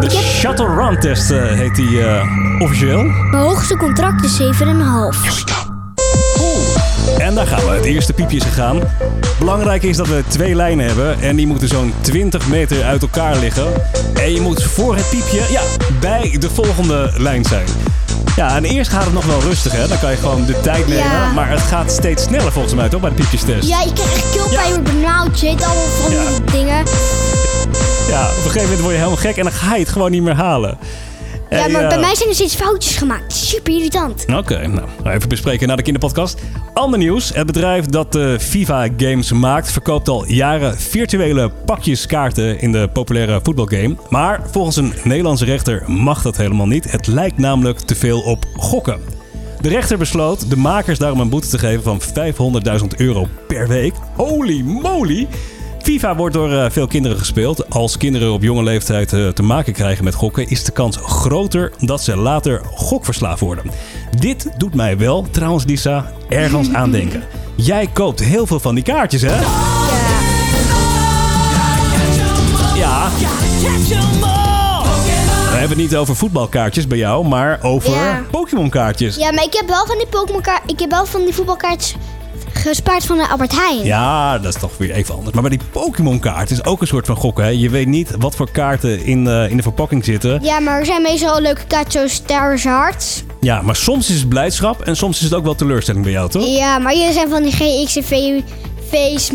De 0.00 0.10
Shuttle 0.10 0.74
Run 0.74 1.00
Test 1.00 1.30
eh, 1.30 1.42
heet 1.44 1.74
die 1.74 2.02
eh, 2.04 2.22
officieel. 2.62 3.02
Mijn 3.02 3.42
hoogste 3.42 3.76
contract 3.76 4.24
is 4.24 4.40
7,5. 4.40 5.63
En 7.24 7.34
daar 7.34 7.46
gaan 7.46 7.64
we. 7.68 7.74
Het 7.74 7.84
eerste 7.84 8.12
piepje 8.12 8.36
is 8.36 8.42
gegaan. 8.42 8.80
Belangrijk 9.38 9.82
is 9.82 9.96
dat 9.96 10.08
we 10.08 10.22
twee 10.28 10.54
lijnen 10.54 10.86
hebben. 10.86 11.20
En 11.20 11.36
die 11.36 11.46
moeten 11.46 11.68
zo'n 11.68 11.92
20 12.00 12.48
meter 12.48 12.84
uit 12.84 13.02
elkaar 13.02 13.36
liggen. 13.36 13.66
En 14.14 14.32
je 14.32 14.40
moet 14.40 14.62
voor 14.62 14.96
het 14.96 15.08
piepje, 15.10 15.40
ja, 15.50 15.60
bij 16.00 16.36
de 16.40 16.50
volgende 16.50 17.12
lijn 17.16 17.44
zijn. 17.44 17.66
Ja, 18.36 18.56
en 18.56 18.64
eerst 18.64 18.90
gaat 18.90 19.04
het 19.04 19.12
nog 19.12 19.24
wel 19.24 19.40
rustig, 19.40 19.72
hè. 19.72 19.88
Dan 19.88 19.98
kan 19.98 20.10
je 20.10 20.16
gewoon 20.16 20.44
de 20.44 20.60
tijd 20.60 20.86
nemen. 20.88 21.04
Ja. 21.04 21.32
Maar 21.32 21.50
het 21.50 21.60
gaat 21.60 21.92
steeds 21.92 22.22
sneller 22.22 22.52
volgens 22.52 22.74
mij, 22.74 22.88
toch, 22.88 23.00
bij 23.00 23.10
de 23.10 23.16
piepjestest? 23.16 23.68
Ja, 23.68 23.80
je 23.80 23.92
krijgt 23.92 24.14
echt 24.14 24.30
keelpijn, 24.30 24.68
wordt 24.68 24.84
benauwd. 24.92 25.40
Je 25.40 25.46
weet 25.46 25.64
allemaal 25.64 25.86
van 26.02 26.10
Ja. 26.12 26.22
die 26.28 26.44
dingen. 26.50 26.84
Ja, 28.08 28.22
op 28.22 28.36
een 28.36 28.50
gegeven 28.50 28.62
moment 28.62 28.80
word 28.80 28.92
je 28.92 28.98
helemaal 28.98 29.16
gek 29.16 29.36
en 29.36 29.42
dan 29.42 29.52
ga 29.52 29.74
je 29.74 29.80
het 29.80 29.92
gewoon 29.92 30.10
niet 30.10 30.22
meer 30.22 30.34
halen. 30.34 30.78
Ja, 31.58 31.68
maar 31.68 31.82
eh, 31.82 31.88
bij 31.88 31.98
mij 31.98 32.14
zijn 32.14 32.28
er 32.28 32.34
steeds 32.34 32.54
foutjes 32.54 32.96
gemaakt. 32.96 33.32
Super 33.32 33.74
irritant. 33.74 34.24
Oké, 34.36 34.66
nou, 34.66 34.88
even 35.04 35.28
bespreken 35.28 35.68
na 35.68 35.76
de 35.76 35.82
kinderpodcast. 35.82 36.40
Ander 36.72 36.98
nieuws. 36.98 37.34
Het 37.34 37.46
bedrijf 37.46 37.86
dat 37.86 38.12
de 38.12 38.36
FIFA 38.40 38.88
Games 38.96 39.32
maakt... 39.32 39.72
verkoopt 39.72 40.08
al 40.08 40.26
jaren 40.26 40.78
virtuele 40.78 41.50
pakjes 41.64 42.06
kaarten 42.06 42.60
in 42.60 42.72
de 42.72 42.88
populaire 42.92 43.40
voetbalgame. 43.42 43.96
Maar 44.08 44.40
volgens 44.50 44.76
een 44.76 44.92
Nederlandse 45.04 45.44
rechter 45.44 45.82
mag 45.86 46.22
dat 46.22 46.36
helemaal 46.36 46.66
niet. 46.66 46.90
Het 46.90 47.06
lijkt 47.06 47.38
namelijk 47.38 47.78
te 47.78 47.94
veel 47.94 48.20
op 48.20 48.44
gokken. 48.56 49.00
De 49.60 49.68
rechter 49.68 49.98
besloot 49.98 50.50
de 50.50 50.56
makers 50.56 50.98
daarom 50.98 51.20
een 51.20 51.28
boete 51.28 51.48
te 51.48 51.58
geven 51.58 51.82
van 51.82 52.00
500.000 52.80 52.86
euro 52.96 53.28
per 53.46 53.68
week. 53.68 53.94
Holy 54.16 54.60
moly! 54.62 55.28
FIFA 55.84 56.16
wordt 56.16 56.34
door 56.34 56.52
eh, 56.52 56.70
veel 56.70 56.86
kinderen 56.86 57.18
gespeeld. 57.18 57.70
Als 57.70 57.96
kinderen 57.96 58.32
op 58.32 58.42
jonge 58.42 58.62
leeftijd 58.62 59.12
eh, 59.12 59.28
te 59.28 59.42
maken 59.42 59.72
krijgen 59.72 60.04
met 60.04 60.14
gokken, 60.14 60.48
is 60.48 60.64
de 60.64 60.72
kans 60.72 60.96
groter 61.02 61.72
dat 61.78 62.02
ze 62.02 62.16
later 62.16 62.60
gokverslaafd 62.64 63.40
worden. 63.40 63.64
Dit 64.18 64.48
doet 64.56 64.74
mij 64.74 64.98
wel, 64.98 65.26
trouwens 65.30 65.64
Lisa, 65.64 66.12
ergens 66.28 66.72
aan 66.72 66.90
denken. 66.90 67.22
Jij 67.54 67.86
koopt 67.92 68.20
heel 68.20 68.46
veel 68.46 68.60
van 68.60 68.74
die 68.74 68.84
kaartjes, 68.84 69.22
hè? 69.22 69.40
Ja. 72.76 73.08
We 75.50 75.60
hebben 75.60 75.68
het 75.68 75.90
niet 75.90 75.96
over 75.96 76.16
voetbalkaartjes 76.16 76.86
bij 76.86 76.98
jou, 76.98 77.26
maar 77.26 77.58
over 77.62 77.90
Ja. 77.90 78.22
Pokémon 78.30 78.68
kaartjes. 78.70 79.16
Ja, 79.16 79.32
maar 79.32 79.44
ik 79.44 79.54
heb 79.54 79.68
wel 79.68 79.86
van 79.86 79.96
die 79.98 80.06
Pokémon 80.06 80.40
kaart. 80.42 80.62
Ik 80.70 80.80
heb 80.80 80.90
wel 80.90 81.06
van 81.06 81.24
die 81.24 81.34
voetbalkaartjes 81.34 81.94
gespaard 82.68 83.04
van 83.06 83.16
de 83.16 83.28
Albert 83.28 83.52
Heijn. 83.56 83.84
Ja, 83.84 84.38
dat 84.38 84.54
is 84.54 84.60
toch 84.60 84.76
weer 84.78 84.90
even 84.90 85.14
anders. 85.14 85.32
Maar 85.32 85.42
bij 85.42 85.50
die 85.58 85.66
Pokémon 85.72 86.18
kaart 86.18 86.50
is 86.50 86.64
ook 86.64 86.80
een 86.80 86.86
soort 86.86 87.06
van 87.06 87.16
gokken. 87.16 87.44
Hè? 87.44 87.50
Je 87.50 87.70
weet 87.70 87.86
niet 87.86 88.10
wat 88.18 88.36
voor 88.36 88.50
kaarten 88.50 89.04
in, 89.04 89.26
eh, 89.26 89.50
in 89.50 89.56
de 89.56 89.62
verpakking 89.62 90.04
zitten. 90.04 90.38
Ja, 90.42 90.60
maar 90.60 90.78
er 90.78 90.86
zijn 90.86 91.02
meestal 91.02 91.40
leuke 91.40 91.64
kaartjes 91.66 91.92
zoals 91.94 92.12
Star 92.12 92.60
Hearts. 92.62 93.22
Ja, 93.40 93.62
maar 93.62 93.76
soms 93.76 94.10
is 94.10 94.18
het 94.18 94.28
blijdschap 94.28 94.80
en 94.80 94.96
soms 94.96 95.16
is 95.16 95.24
het 95.24 95.34
ook 95.34 95.44
wel 95.44 95.54
teleurstelling 95.54 96.04
bij 96.04 96.12
jou, 96.12 96.30
toch? 96.30 96.46
Ja, 96.56 96.78
maar 96.78 96.92
hier 96.92 97.12
zijn 97.12 97.28
van 97.28 97.42
die 97.42 97.52
GX 97.52 97.96
en 97.96 98.04
V, 98.04 98.40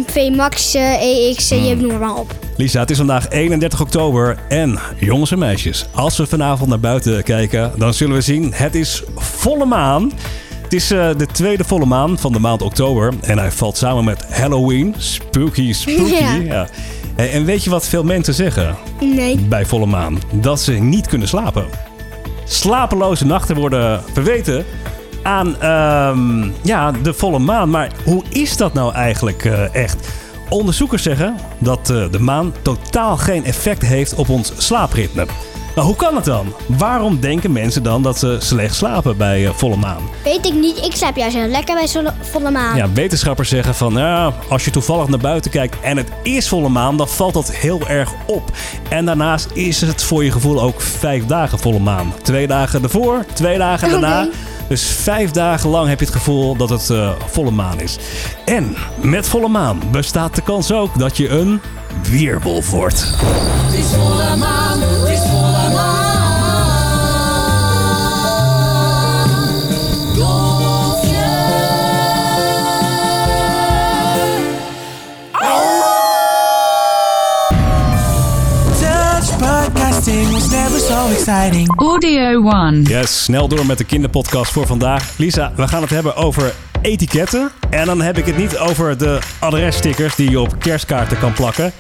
V 0.08 0.36
Max, 0.36 0.74
eh, 0.74 1.02
EX, 1.02 1.52
eh, 1.52 1.68
je 1.68 1.74
Hmm. 1.76 1.88
noem 1.88 1.98
maar 2.00 2.16
op. 2.16 2.34
Lisa, 2.58 2.80
het 2.80 2.90
is 2.90 2.98
vandaag 2.98 3.30
31 3.30 3.82
oktober. 3.82 4.38
En 4.50 4.80
jongens 5.00 5.32
en 5.32 5.40
meisjes, 5.40 5.86
als 5.94 6.18
we 6.18 6.26
vanavond 6.28 6.70
naar 6.70 6.80
buiten 6.80 7.24
kijken, 7.24 7.72
dan 7.78 7.94
zullen 7.94 8.16
we 8.16 8.22
zien: 8.22 8.52
het 8.54 8.76
is 8.76 9.04
volle 9.16 9.66
maan. 9.66 10.12
Het 10.70 10.78
is 10.82 10.92
eh, 10.92 11.10
de 11.18 11.26
tweede 11.26 11.64
volle 11.64 11.86
maan 11.86 12.18
van 12.18 12.32
de 12.32 12.40
maand 12.40 12.62
oktober. 12.62 13.14
En 13.22 13.38
hij 13.38 13.52
valt 13.52 13.78
samen 13.78 14.04
met 14.04 14.26
Halloween. 14.30 14.96
Spooky, 14.98 15.74
spooky. 15.74 16.12
Ja. 16.12 16.34
Ja. 16.34 16.68
En 17.16 17.32
en 17.32 17.46
weet 17.46 17.64
je 17.64 17.70
wat 17.70 17.88
veel 17.88 18.04
mensen 18.04 18.34
zeggen 18.34 18.76
Nee. 19.00 19.38
bij 19.40 19.66
volle 19.66 19.86
maan? 19.86 20.20
Dat 20.32 20.62
ze 20.62 20.72
niet 20.72 21.08
kunnen 21.08 21.28
slapen. 21.28 21.66
Slapeloze 22.46 23.26
nachten 23.26 23.56
worden 23.56 24.02
verweten 24.14 24.66
aan 25.24 25.62
ehm, 25.62 26.50
ja, 26.64 26.92
de 26.92 27.14
volle 27.14 27.40
maan. 27.40 27.70
Maar 27.70 27.92
hoe 28.06 28.24
is 28.30 28.58
dat 28.58 28.74
nou 28.74 28.94
eigenlijk 28.94 29.46
eh, 29.46 29.76
echt? 29.76 30.08
Onderzoekers 30.50 31.04
zeggen 31.04 31.36
dat 31.58 31.90
eh, 31.90 32.12
de 32.12 32.20
maan 32.20 32.54
totaal 32.62 33.18
geen 33.18 33.46
effect 33.46 33.82
heeft 33.82 34.16
op 34.16 34.30
ons 34.30 34.54
slaapritme. 34.58 35.26
Nou, 35.80 35.92
hoe 35.92 36.00
kan 36.00 36.16
het 36.16 36.26
dan? 36.26 36.54
Waarom 36.66 37.20
denken 37.20 37.52
mensen 37.52 37.84
dan 37.84 38.04
dat 38.04 38.20
ze 38.20 38.38
slecht 38.40 38.76
slapen 38.76 39.18
bij 39.18 39.46
eh, 39.46 39.54
volle 39.54 39.76
maan? 39.76 40.10
Weet 40.24 40.46
ik 40.46 40.54
niet. 40.54 40.78
Ik 40.78 40.96
slaap 40.96 41.16
juist 41.16 41.36
heel 41.36 41.48
lekker 41.48 41.76
bij 41.76 42.14
volle 42.22 42.52
maan. 42.52 42.76
Ja, 42.76 42.92
wetenschappers 42.92 43.50
zeggen 43.50 43.76
van 43.76 43.94
ja, 43.94 44.34
als 44.50 44.66
je 44.66 44.72
toevallig 44.72 45.08
naar 45.08 45.20
buiten 45.20 45.52
kijkt 45.52 45.80
en 45.82 45.98
het 45.98 46.12
is 46.24 46.48
volle 46.48 46.70
maan, 46.70 46.98
dan 46.98 47.08
valt 47.08 47.34
dat 47.34 47.52
heel 47.52 47.88
erg 47.88 48.12
op. 48.26 48.52
En 48.90 49.06
daarnaast 49.06 49.48
is 49.54 49.82
het 49.82 50.04
voor 50.04 50.24
je 50.24 50.32
gevoel 50.32 50.62
ook 50.62 50.82
vijf 50.82 51.26
dagen 51.26 51.60
volle 51.60 51.80
maan. 51.80 52.14
Twee 52.22 52.48
dagen 52.48 52.84
ervoor, 52.84 53.26
twee 53.34 53.58
dagen 53.58 53.90
daarna. 53.90 54.30
Dus 54.68 54.84
vijf 54.84 55.32
dagen 55.32 55.70
lang 55.70 55.90
heb 55.90 56.00
je 56.00 56.06
het 56.06 56.16
gevoel 56.16 56.56
dat 56.56 56.70
het 56.70 56.90
eh, 56.90 57.12
volle 57.26 57.52
maan 57.52 57.80
is. 57.80 57.98
En 58.46 58.76
met 59.02 59.28
volle 59.28 59.48
maan 59.48 59.82
bestaat 59.92 60.36
de 60.36 60.42
kans 60.42 60.72
ook 60.72 61.00
dat 61.00 61.18
je 61.18 61.30
een 61.30 61.62
weerwolf 62.10 62.70
wordt. 62.70 63.16
Touch 63.70 65.09
exciting. 81.30 81.80
Audio 81.80 82.42
One. 82.44 82.82
Yes, 82.82 83.24
snel 83.24 83.48
door 83.48 83.66
met 83.66 83.78
de 83.78 83.84
kinderpodcast 83.84 84.52
voor 84.52 84.68
vandaag. 84.68 85.18
Lisa, 85.18 85.52
we 85.56 85.68
gaan 85.68 85.82
het 85.82 85.90
hebben 85.90 86.16
over 86.16 86.54
etiketten. 86.82 87.52
En 87.70 87.86
dan 87.86 88.02
heb 88.02 88.18
ik 88.18 88.26
het 88.26 88.38
niet 88.38 88.58
over 88.58 88.98
de 88.98 89.20
adresstickers 89.40 90.16
die 90.16 90.30
je 90.30 90.40
op 90.40 90.60
kerstkaarten 90.60 91.20
kan 91.20 91.34
plakken. 91.34 91.72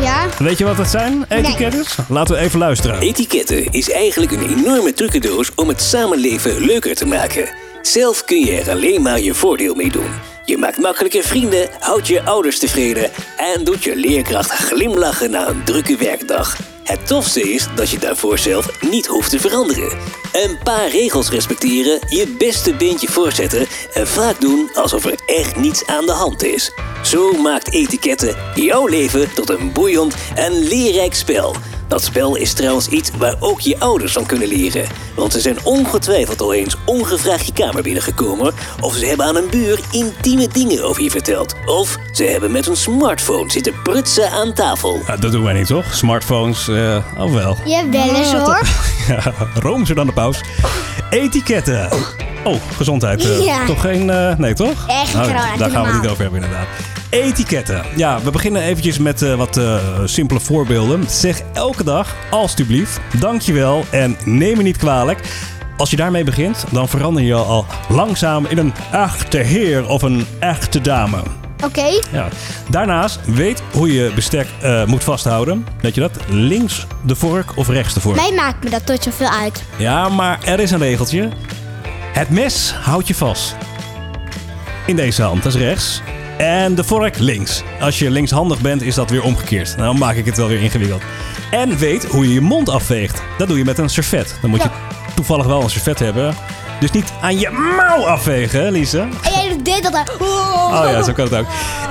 Ja? 0.00 0.26
Weet 0.38 0.58
je 0.58 0.64
wat 0.64 0.76
dat 0.76 0.88
zijn, 0.88 1.24
etiketten? 1.28 1.84
Laten 2.08 2.34
we 2.34 2.40
even 2.40 2.58
luisteren. 2.58 3.00
Etiketten 3.00 3.72
is 3.72 3.90
eigenlijk 3.90 4.32
een 4.32 4.48
enorme 4.48 4.92
trucendoos 4.92 5.54
om 5.54 5.68
het 5.68 5.82
samenleven 5.82 6.64
leuker 6.64 6.94
te 6.94 7.06
maken. 7.06 7.48
Zelf 7.82 8.24
kun 8.24 8.40
je 8.40 8.60
er 8.60 8.70
alleen 8.70 9.02
maar 9.02 9.20
je 9.20 9.34
voordeel 9.34 9.74
mee 9.74 9.90
doen. 9.90 10.10
Je 10.44 10.56
maakt 10.56 10.78
makkelijker 10.78 11.22
vrienden, 11.22 11.68
houdt 11.80 12.06
je 12.06 12.22
ouders 12.22 12.58
tevreden 12.58 13.10
en 13.36 13.64
doet 13.64 13.84
je 13.84 13.96
leerkracht 13.96 14.50
glimlachen 14.50 15.30
na 15.30 15.48
een 15.48 15.64
drukke 15.64 15.96
werkdag. 15.96 16.75
Het 16.86 17.06
tofste 17.06 17.52
is 17.52 17.68
dat 17.74 17.90
je 17.90 17.98
daarvoor 17.98 18.38
zelf 18.38 18.82
niet 18.90 19.06
hoeft 19.06 19.30
te 19.30 19.40
veranderen. 19.40 19.98
Een 20.32 20.58
paar 20.62 20.88
regels 20.88 21.30
respecteren, 21.30 22.00
je 22.08 22.34
beste 22.38 22.74
beentje 22.74 23.08
voorzetten 23.08 23.66
en 23.92 24.06
vaak 24.06 24.40
doen 24.40 24.70
alsof 24.74 25.04
er 25.04 25.18
echt 25.26 25.56
niets 25.56 25.86
aan 25.86 26.06
de 26.06 26.12
hand 26.12 26.42
is. 26.42 26.72
Zo 27.02 27.32
maakt 27.32 27.72
etiketten 27.72 28.36
jouw 28.54 28.86
leven 28.86 29.34
tot 29.34 29.48
een 29.48 29.72
boeiend 29.72 30.14
en 30.34 30.52
leerrijk 30.52 31.14
spel. 31.14 31.54
Dat 31.88 32.04
spel 32.04 32.36
is 32.36 32.52
trouwens 32.52 32.88
iets 32.88 33.10
waar 33.18 33.34
ook 33.40 33.60
je 33.60 33.78
ouders 33.78 34.12
van 34.12 34.26
kunnen 34.26 34.48
leren. 34.48 34.86
Want 35.16 35.32
ze 35.32 35.40
zijn 35.40 35.58
ongetwijfeld 35.64 36.40
al 36.40 36.54
eens 36.54 36.76
ongevraagd 36.84 37.46
je 37.46 37.52
kamer 37.52 37.82
binnengekomen. 37.82 38.54
Of 38.80 38.94
ze 38.94 39.06
hebben 39.06 39.26
aan 39.26 39.36
een 39.36 39.50
buur 39.50 39.78
intieme 39.90 40.48
dingen 40.48 40.84
over 40.84 41.02
je 41.02 41.10
verteld. 41.10 41.54
Of 41.66 41.96
ze 42.12 42.24
hebben 42.24 42.50
met 42.52 42.66
een 42.66 42.76
smartphone 42.76 43.50
zitten 43.50 43.82
prutsen 43.82 44.30
aan 44.30 44.52
tafel. 44.52 45.00
Ah, 45.06 45.20
dat 45.20 45.32
doen 45.32 45.44
wij 45.44 45.52
niet, 45.54 45.66
toch? 45.66 45.94
Smartphones, 45.94 46.68
eh 46.68 46.96
oh 47.18 47.32
wel. 47.34 47.56
Ja, 47.64 47.88
wel 47.90 48.14
eens 48.14 48.32
Ah, 48.34 48.44
hoor. 48.44 48.60
Ja, 49.08 49.32
roomser 49.54 49.94
dan 49.94 50.06
de 50.06 50.12
paus. 50.12 50.40
Etiketten. 51.10 51.88
Oh, 52.44 52.54
gezondheid. 52.76 53.24
eh, 53.24 53.44
Ja. 53.44 53.64
Toch 53.66 53.80
geen... 53.80 54.10
eh, 54.10 54.36
nee, 54.36 54.54
toch? 54.54 54.86
Echt 54.88 55.12
Nou, 55.14 55.28
Daar 55.58 55.70
gaan 55.70 55.82
we 55.84 55.88
het 55.92 56.00
niet 56.02 56.10
over 56.10 56.22
hebben, 56.22 56.42
inderdaad. 56.42 56.66
Etiketten. 57.10 57.82
Ja, 57.96 58.20
we 58.22 58.30
beginnen 58.30 58.62
eventjes 58.62 58.98
met 58.98 59.22
eh, 59.22 59.34
wat 59.34 59.56
eh, 59.56 59.78
simpele 60.04 60.40
voorbeelden. 60.40 61.04
Zeg 61.10 61.42
elke 61.52 61.84
dag, 61.84 62.14
alstublieft, 62.30 63.00
dankjewel 63.20 63.84
en 63.90 64.16
neem 64.24 64.56
me 64.56 64.62
niet 64.62 64.76
kwalijk. 64.76 65.20
Als 65.76 65.90
je 65.90 65.96
daarmee 65.96 66.24
begint, 66.24 66.64
dan 66.72 66.88
verander 66.88 67.22
je 67.22 67.34
al 67.34 67.66
langzaam 67.88 68.46
in 68.46 68.58
een 68.58 68.72
echte 68.92 69.38
heer 69.38 69.88
of 69.88 70.02
een 70.02 70.26
echte 70.38 70.80
dame. 70.80 71.22
Oké. 71.64 72.00
Ja. 72.12 72.28
Daarnaast 72.70 73.20
weet 73.24 73.62
hoe 73.72 73.92
je 73.92 74.12
bestek 74.14 74.46
eh, 74.60 74.84
moet 74.84 75.04
vasthouden. 75.04 75.66
Weet 75.80 75.94
je 75.94 76.00
dat? 76.00 76.18
Links 76.28 76.86
de 77.04 77.14
vork 77.14 77.56
of 77.56 77.68
rechts 77.68 77.94
de 77.94 78.00
vork? 78.00 78.16
Mij 78.16 78.32
maakt 78.32 78.64
me 78.64 78.70
dat 78.70 78.86
tot 78.86 79.02
zoveel 79.02 79.28
uit. 79.28 79.62
Ja, 79.76 80.08
maar 80.08 80.44
er 80.44 80.60
is 80.60 80.70
een 80.70 80.78
regeltje. 80.78 81.28
Het 82.12 82.30
mes 82.30 82.72
houdt 82.72 83.06
je 83.06 83.14
vast. 83.14 83.56
In 84.86 84.96
deze 84.96 85.22
hand, 85.22 85.42
dat 85.42 85.54
is 85.54 85.60
rechts. 85.60 86.02
En 86.36 86.74
de 86.74 86.84
vork 86.84 87.18
links. 87.18 87.62
Als 87.80 87.98
je 87.98 88.10
linkshandig 88.10 88.60
bent, 88.60 88.82
is 88.82 88.94
dat 88.94 89.10
weer 89.10 89.22
omgekeerd. 89.22 89.76
Nou, 89.76 89.88
dan 89.88 89.98
maak 89.98 90.16
ik 90.16 90.24
het 90.24 90.36
wel 90.36 90.48
weer 90.48 90.60
ingewikkeld. 90.60 91.02
En 91.50 91.78
weet 91.78 92.04
hoe 92.04 92.28
je 92.28 92.34
je 92.34 92.40
mond 92.40 92.68
afveegt. 92.68 93.22
Dat 93.38 93.48
doe 93.48 93.58
je 93.58 93.64
met 93.64 93.78
een 93.78 93.88
servet. 93.88 94.38
Dan 94.40 94.50
moet 94.50 94.62
je 94.62 94.68
toevallig 95.14 95.46
wel 95.46 95.62
een 95.62 95.70
servet 95.70 95.98
hebben. 95.98 96.34
Dus 96.80 96.90
niet 96.90 97.12
aan 97.20 97.38
je 97.38 97.50
mouw 97.50 98.06
afvegen, 98.06 98.72
Lisa? 98.72 99.00
En 99.00 99.32
jij 99.32 99.58
dit 99.62 99.84
altijd. 99.84 100.10
Oh 100.20 100.80
ja, 100.90 101.02
zo 101.02 101.12
kan 101.12 101.24
het 101.24 101.34
ook. 101.34 101.46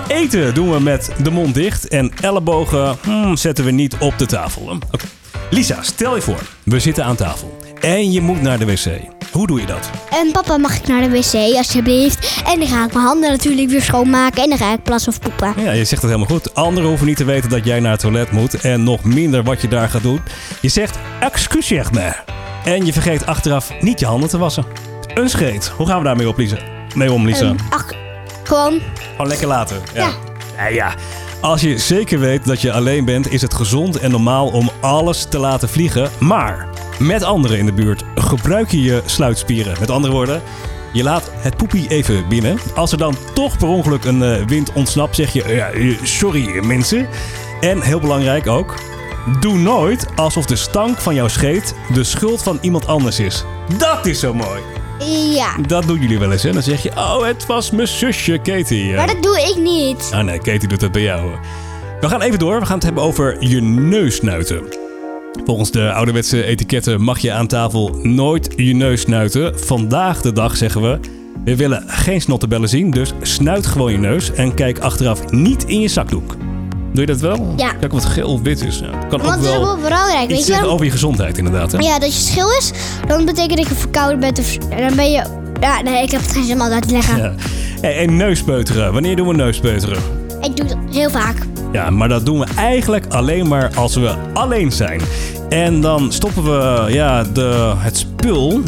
Eten 0.07 0.53
doen 0.53 0.71
we 0.71 0.79
met 0.79 1.11
de 1.23 1.31
mond 1.31 1.53
dicht 1.53 1.87
en 1.87 2.11
ellebogen 2.21 2.97
hmm, 3.03 3.35
zetten 3.35 3.65
we 3.65 3.71
niet 3.71 3.97
op 3.99 4.17
de 4.17 4.25
tafel. 4.25 4.77
Oké. 4.91 5.05
Lisa, 5.49 5.81
stel 5.81 6.15
je 6.15 6.21
voor, 6.21 6.41
we 6.63 6.79
zitten 6.79 7.05
aan 7.05 7.15
tafel 7.15 7.57
en 7.79 8.11
je 8.11 8.21
moet 8.21 8.41
naar 8.41 8.59
de 8.59 8.65
wc. 8.65 9.14
Hoe 9.35 9.47
doe 9.47 9.59
je 9.59 9.65
dat? 9.65 9.89
En 10.09 10.31
papa, 10.31 10.57
mag 10.57 10.75
ik 10.75 10.87
naar 10.87 11.01
de 11.01 11.09
wc 11.09 11.57
alsjeblieft? 11.57 12.41
En 12.45 12.59
dan 12.59 12.67
ga 12.67 12.85
ik 12.85 12.93
mijn 12.93 13.05
handen 13.05 13.29
natuurlijk 13.29 13.69
weer 13.69 13.81
schoonmaken. 13.81 14.43
En 14.43 14.49
dan 14.49 14.57
ga 14.57 14.73
ik 14.73 14.83
plassen 14.83 15.11
of 15.11 15.19
poepen. 15.19 15.53
Ja, 15.57 15.71
je 15.71 15.85
zegt 15.85 16.01
het 16.01 16.11
helemaal 16.11 16.35
goed. 16.35 16.55
Anderen 16.55 16.89
hoeven 16.89 17.07
niet 17.07 17.17
te 17.17 17.23
weten 17.23 17.49
dat 17.49 17.65
jij 17.65 17.79
naar 17.79 17.91
het 17.91 17.99
toilet 17.99 18.31
moet 18.31 18.61
en 18.61 18.83
nog 18.83 19.03
minder 19.03 19.43
wat 19.43 19.61
je 19.61 19.67
daar 19.67 19.89
gaat 19.89 20.01
doen. 20.01 20.21
Je 20.61 20.69
zegt 20.69 20.97
excuseer 21.19 21.87
me. 21.91 22.13
En 22.65 22.85
je 22.85 22.93
vergeet 22.93 23.25
achteraf 23.25 23.81
niet 23.81 23.99
je 23.99 24.05
handen 24.05 24.29
te 24.29 24.37
wassen. 24.37 24.65
Een 25.13 25.29
scheet. 25.29 25.67
Hoe 25.67 25.87
gaan 25.87 25.97
we 25.97 26.03
daarmee 26.03 26.27
op, 26.27 26.37
Lisa? 26.37 26.57
Nee, 26.95 27.11
om, 27.11 27.25
Lisa. 27.25 27.45
Ehm, 27.45 27.55
ach, 27.69 27.91
gewoon. 28.43 28.81
Gewoon 29.11 29.27
lekker 29.27 29.47
laten. 29.47 29.81
Ja. 29.93 30.01
Ja. 30.01 30.11
Ja, 30.57 30.67
ja. 30.67 30.93
Als 31.41 31.61
je 31.61 31.77
zeker 31.77 32.19
weet 32.19 32.45
dat 32.45 32.61
je 32.61 32.71
alleen 32.71 33.05
bent, 33.05 33.31
is 33.31 33.41
het 33.41 33.53
gezond 33.53 33.99
en 33.99 34.11
normaal 34.11 34.47
om 34.47 34.69
alles 34.81 35.25
te 35.29 35.37
laten 35.37 35.69
vliegen. 35.69 36.09
Maar 36.19 36.67
met 36.99 37.23
anderen 37.23 37.57
in 37.57 37.65
de 37.65 37.73
buurt 37.73 38.03
gebruik 38.15 38.71
je 38.71 38.81
je 38.81 39.01
sluitspieren. 39.05 39.75
Met 39.79 39.89
andere 39.89 40.13
woorden, 40.13 40.41
je 40.93 41.03
laat 41.03 41.31
het 41.33 41.57
poepie 41.57 41.87
even 41.87 42.27
binnen. 42.27 42.57
Als 42.75 42.91
er 42.91 42.97
dan 42.97 43.15
toch 43.33 43.57
per 43.57 43.67
ongeluk 43.67 44.03
een 44.05 44.23
eh, 44.23 44.45
wind 44.47 44.73
ontsnapt, 44.73 45.15
zeg 45.15 45.33
je 45.33 45.43
ja, 45.47 45.69
eh, 45.69 45.97
sorry 46.03 46.65
mensen. 46.65 47.07
En 47.61 47.81
heel 47.81 47.99
belangrijk 47.99 48.47
ook, 48.47 48.75
doe 49.39 49.57
nooit 49.57 50.05
alsof 50.15 50.45
de 50.45 50.55
stank 50.55 50.97
van 50.97 51.15
jouw 51.15 51.27
scheet 51.27 51.75
de 51.93 52.03
schuld 52.03 52.43
van 52.43 52.57
iemand 52.61 52.87
anders 52.87 53.19
is. 53.19 53.43
Dat 53.77 54.05
is 54.05 54.19
zo 54.19 54.33
mooi. 54.33 54.61
Ja. 55.33 55.57
Dat 55.67 55.87
doen 55.87 55.99
jullie 55.99 56.19
wel 56.19 56.31
eens, 56.31 56.43
hè? 56.43 56.51
Dan 56.51 56.63
zeg 56.63 56.83
je, 56.83 56.91
oh, 56.91 57.25
het 57.25 57.45
was 57.45 57.71
mijn 57.71 57.87
zusje 57.87 58.37
Katie. 58.37 58.95
Maar 58.95 59.07
dat 59.07 59.23
doe 59.23 59.39
ik 59.39 59.55
niet. 59.57 60.09
Ah 60.13 60.23
nee, 60.23 60.37
Katie 60.37 60.67
doet 60.67 60.79
dat 60.79 60.91
bij 60.91 61.01
jou. 61.01 61.31
We 61.99 62.09
gaan 62.09 62.21
even 62.21 62.39
door. 62.39 62.59
We 62.59 62.65
gaan 62.65 62.75
het 62.75 62.83
hebben 62.83 63.03
over 63.03 63.35
je 63.39 63.61
neus 63.61 64.15
snuiten. 64.15 64.84
Volgens 65.45 65.71
de 65.71 65.91
ouderwetse 65.91 66.43
etiketten 66.43 67.01
mag 67.01 67.19
je 67.19 67.31
aan 67.31 67.47
tafel 67.47 67.99
nooit 68.03 68.53
je 68.55 68.73
neus 68.75 69.01
snuiten. 69.01 69.59
Vandaag 69.59 70.21
de 70.21 70.31
dag 70.31 70.57
zeggen 70.57 70.81
we... 70.81 70.99
We 71.43 71.55
willen 71.55 71.83
geen 71.87 72.21
snottenbellen 72.21 72.69
zien, 72.69 72.91
dus 72.91 73.13
snuit 73.21 73.65
gewoon 73.65 73.91
je 73.91 73.97
neus 73.97 74.31
en 74.31 74.53
kijk 74.53 74.79
achteraf 74.79 75.31
niet 75.31 75.63
in 75.63 75.79
je 75.79 75.87
zakdoek. 75.87 76.35
Doe 76.93 77.01
je 77.01 77.05
dat 77.05 77.19
wel? 77.19 77.53
Ja. 77.57 77.71
Kijk 77.71 77.91
wat 77.91 78.05
geel 78.05 78.29
of 78.29 78.41
wit 78.41 78.63
is. 78.63 78.79
Ja, 78.79 78.85
het 78.85 79.07
kan 79.07 79.21
Want 79.21 79.23
ook 79.23 79.29
dat 79.29 79.39
is 79.39 79.49
wel 79.49 79.61
wel 79.61 79.77
belangrijk. 79.77 80.31
iets 80.31 80.47
Weet 80.47 80.57
je 80.57 80.67
over 80.67 80.85
je 80.85 80.91
gezondheid 80.91 81.37
inderdaad. 81.37 81.71
Hè? 81.71 81.77
Ja, 81.77 81.99
dat 81.99 82.13
je 82.13 82.21
schil 82.21 82.51
is, 82.51 82.71
dan 83.07 83.25
betekent 83.25 83.57
dat 83.57 83.67
je 83.67 83.75
verkouden 83.75 84.19
bent. 84.19 84.39
Of, 84.39 84.57
en 84.69 84.87
dan 84.87 84.95
ben 84.95 85.11
je... 85.11 85.23
Ja, 85.59 85.81
nee, 85.81 86.03
ik 86.03 86.11
heb 86.11 86.21
het 86.21 86.31
geen 86.31 86.43
zin 86.43 86.61
om 86.61 86.69
dat 86.69 86.87
te 86.87 86.93
leggen. 86.93 87.17
Ja. 87.17 87.33
Hey, 87.81 87.97
en 87.97 88.15
neuspeuteren. 88.15 88.93
Wanneer 88.93 89.15
doen 89.15 89.27
we 89.27 89.33
neuspeuteren? 89.33 89.97
Ik 90.41 90.55
doe 90.55 90.67
het 90.67 90.77
heel 90.91 91.09
vaak. 91.09 91.35
Ja, 91.75 91.89
maar 91.89 92.09
dat 92.09 92.25
doen 92.25 92.39
we 92.39 92.45
eigenlijk 92.55 93.05
alleen 93.07 93.47
maar 93.47 93.75
als 93.75 93.95
we 93.95 94.15
alleen 94.33 94.71
zijn. 94.71 95.01
En 95.49 95.81
dan 95.81 96.11
stoppen 96.11 96.43
we 96.43 96.85
ja, 96.93 97.23
de, 97.23 97.73
het 97.77 97.97
spul 97.97 98.61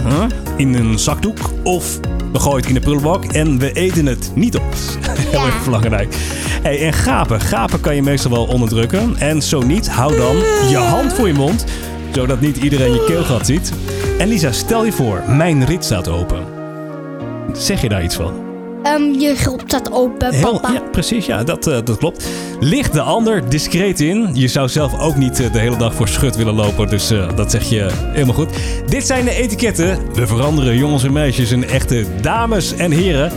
in 0.55 0.73
een 0.73 0.99
zakdoek 0.99 1.37
of 1.63 1.99
we 2.31 2.39
gooien 2.39 2.57
het 2.57 2.67
in 2.67 2.73
de 2.73 2.79
prullenbak 2.79 3.25
en 3.25 3.59
we 3.59 3.71
eten 3.71 4.05
het 4.05 4.31
niet 4.35 4.55
op. 4.55 4.63
Heel 5.31 5.45
erg 5.45 5.63
belangrijk. 5.63 6.15
Hey, 6.61 6.85
en 6.85 6.93
gapen. 6.93 7.41
Gapen 7.41 7.79
kan 7.79 7.95
je 7.95 8.01
meestal 8.01 8.31
wel 8.31 8.45
onderdrukken. 8.45 9.15
En 9.17 9.41
zo 9.41 9.61
niet, 9.61 9.89
hou 9.89 10.17
dan 10.17 10.35
je 10.69 10.77
hand 10.77 11.13
voor 11.13 11.27
je 11.27 11.33
mond, 11.33 11.65
zodat 12.11 12.39
niet 12.39 12.57
iedereen 12.57 12.93
je 12.93 13.03
keelgat 13.05 13.45
ziet. 13.45 13.73
En 14.17 14.27
Lisa, 14.27 14.51
stel 14.51 14.85
je 14.85 14.91
voor, 14.91 15.23
mijn 15.27 15.65
rit 15.65 15.83
staat 15.83 16.07
open. 16.07 16.43
Zeg 17.53 17.81
je 17.81 17.89
daar 17.89 18.03
iets 18.03 18.15
van? 18.15 18.46
Ehm, 18.93 19.19
je 19.19 19.36
grop 19.36 19.62
staat 19.67 19.91
open, 19.91 20.34
Heel, 20.34 20.52
papa. 20.52 20.73
ja, 20.73 20.80
precies. 20.91 21.26
Ja, 21.26 21.43
dat, 21.43 21.67
eh, 21.67 21.78
dat 21.84 21.97
klopt. 21.97 22.28
Ligt 22.60 22.93
de 22.93 23.02
ander 23.02 23.50
discreet 23.50 24.00
in. 24.00 24.30
Je 24.34 24.47
zou 24.47 24.69
zelf 24.69 25.00
ook 25.00 25.15
niet 25.15 25.39
eh, 25.39 25.52
de 25.52 25.60
hele 25.60 25.78
dag 25.78 25.93
voor 25.93 26.08
schut 26.08 26.36
willen 26.36 26.54
lopen. 26.56 26.88
Dus 26.89 27.12
eh, 27.12 27.28
dat 27.36 27.52
zeg 27.52 27.69
je 27.69 27.88
helemaal 28.13 28.36
goed. 28.36 28.50
Dit 28.88 29.06
zijn 29.06 29.26
de 29.26 29.32
etiketten. 29.32 30.00
We 30.13 30.28
veranderen 30.28 30.78
jongens 30.78 31.04
en 31.04 31.13
meisjes 31.13 31.52
in 31.52 31.65
echte 31.69 32.06
dames 32.21 32.73
en 32.76 32.91
heren. 32.91 33.32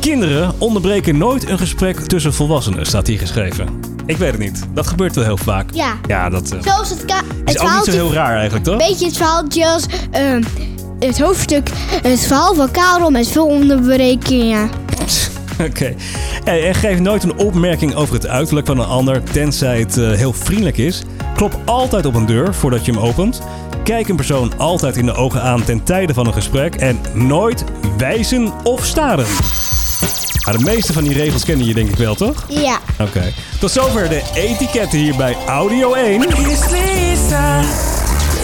Kinderen 0.00 0.52
onderbreken 0.58 1.18
nooit 1.18 1.48
een 1.48 1.58
gesprek 1.58 2.00
tussen 2.00 2.34
volwassenen, 2.34 2.86
staat 2.86 3.06
hier 3.06 3.18
geschreven. 3.18 3.66
Ik 4.06 4.16
weet 4.16 4.30
het 4.30 4.40
niet. 4.40 4.62
Dat 4.74 4.86
gebeurt 4.86 5.14
wel 5.14 5.24
heel 5.24 5.36
vaak. 5.36 5.70
Ja. 5.74 5.92
Ja, 6.06 6.28
dat 6.30 6.50
eh, 6.52 6.58
Zoals 6.62 6.90
het, 6.90 7.04
ka- 7.04 7.22
is 7.44 7.52
het 7.52 7.62
ook 7.62 7.70
niet 7.74 7.84
zo 7.84 7.90
heel 7.90 8.12
raar 8.12 8.34
eigenlijk, 8.36 8.64
toch? 8.64 8.76
Beetje 8.88 9.06
het 9.06 9.16
verhaaltje 9.16 9.66
als... 9.68 9.86
ehm, 10.10 10.42
het 10.98 11.20
hoofdstuk... 11.20 11.70
Het 12.02 12.20
verhaal 12.20 12.54
van 12.54 12.70
Karel 12.70 13.10
met 13.10 13.28
veel 13.28 13.46
onderbrekingen. 13.46 14.70
Oké. 15.68 15.94
Hey, 16.44 16.66
en 16.66 16.74
geef 16.74 16.98
nooit 16.98 17.22
een 17.22 17.36
opmerking 17.36 17.94
over 17.94 18.14
het 18.14 18.26
uiterlijk 18.26 18.66
van 18.66 18.78
een 18.78 18.86
ander, 18.86 19.22
tenzij 19.22 19.78
het 19.78 19.96
eh, 19.96 20.10
heel 20.12 20.32
vriendelijk 20.32 20.78
is. 20.78 21.02
Klop 21.34 21.60
altijd 21.64 22.06
op 22.06 22.14
een 22.14 22.26
deur 22.26 22.54
voordat 22.54 22.84
je 22.84 22.92
hem 22.92 23.00
opent. 23.00 23.40
Kijk 23.84 24.08
een 24.08 24.16
persoon 24.16 24.52
altijd 24.56 24.96
in 24.96 25.06
de 25.06 25.14
ogen 25.14 25.42
aan 25.42 25.64
ten 25.64 25.84
tijde 25.84 26.14
van 26.14 26.26
een 26.26 26.32
gesprek 26.32 26.74
en 26.74 26.98
nooit 27.14 27.64
wijzen 27.96 28.52
of 28.62 28.84
staren. 28.84 29.26
Maar 30.44 30.56
de 30.56 30.64
meeste 30.64 30.92
van 30.92 31.02
die 31.02 31.12
regels 31.12 31.44
kennen 31.44 31.66
je 31.66 31.74
denk 31.74 31.88
ik 31.88 31.96
wel, 31.96 32.14
toch? 32.14 32.44
Ja. 32.48 32.78
Oké. 33.00 33.32
Tot 33.60 33.70
zover 33.70 34.08
de 34.08 34.22
etiketten 34.34 34.98
hier 34.98 35.16
bij 35.16 35.36
Audio 35.46 35.92
1. 35.92 36.22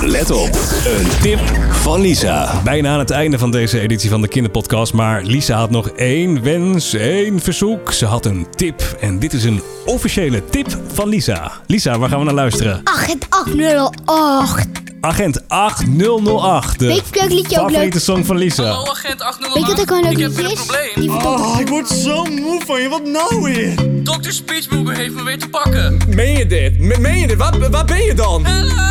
Let 0.05 0.31
op, 0.31 0.51
een 0.87 1.09
tip 1.23 1.40
van 1.71 2.01
Lisa. 2.01 2.61
Bijna 2.64 2.93
aan 2.93 2.99
het 2.99 3.11
einde 3.11 3.38
van 3.38 3.51
deze 3.51 3.81
editie 3.81 4.11
van 4.11 4.21
de 4.21 4.29
Kinderpodcast. 4.29 4.93
Maar 4.93 5.23
Lisa 5.23 5.57
had 5.59 5.71
nog 5.71 5.88
één 5.88 6.43
wens, 6.43 6.95
één 6.95 7.40
verzoek. 7.40 7.93
Ze 7.93 8.07
had 8.07 8.27
een 8.27 8.47
tip. 8.57 8.97
En 9.01 9.19
dit 9.19 9.33
is 9.33 9.45
een 9.45 9.62
officiële 9.87 10.43
tip 10.51 10.79
van 10.93 11.09
Lisa. 11.09 11.53
Lisa, 11.67 11.99
waar 11.99 12.09
gaan 12.09 12.19
we 12.19 12.25
naar 12.25 12.35
luisteren? 12.35 12.81
Het 12.85 13.27
808. 13.29 14.67
Agent 15.01 15.49
8008. 15.49 16.79
De 16.79 16.87
Weet 16.87 16.97
je 16.97 17.19
welk 17.19 17.31
liedje 17.31 17.61
ook 17.61 17.67
favoriete 17.71 17.95
leuk? 17.97 18.05
song 18.05 18.25
van 18.25 18.37
Lisa. 18.37 18.62
Hallo 18.64 18.90
agent 18.90 19.23
808. 19.23 19.55
Weet 19.55 19.67
je 19.67 19.75
dat 19.75 19.81
ook 19.93 19.97
een 19.99 20.03
leuk 20.03 20.12
Ik 20.12 20.19
heb 20.19 20.37
liedje 20.37 20.53
is? 20.53 20.64
probleem. 20.67 21.11
Oh, 21.27 21.57
ik 21.61 21.69
word 21.69 21.88
zo 21.88 22.25
moe 22.25 22.61
van 22.67 22.81
je. 22.83 22.88
Wat 22.88 23.05
nou 23.05 23.43
weer? 23.43 23.75
Dr. 24.03 24.31
Speechmover 24.31 24.95
heeft 24.97 25.14
me 25.14 25.23
weer 25.23 25.38
te 25.38 25.49
pakken. 25.49 25.99
Meen 26.09 26.38
je 26.38 26.47
dit? 26.47 26.79
Me- 26.79 26.99
meen 26.99 27.19
je 27.21 27.27
dit? 27.27 27.37
Waar, 27.37 27.71
waar 27.71 27.85
ben 27.85 28.03
je 28.05 28.14
dan? 28.14 28.45
Hello! 28.47 28.83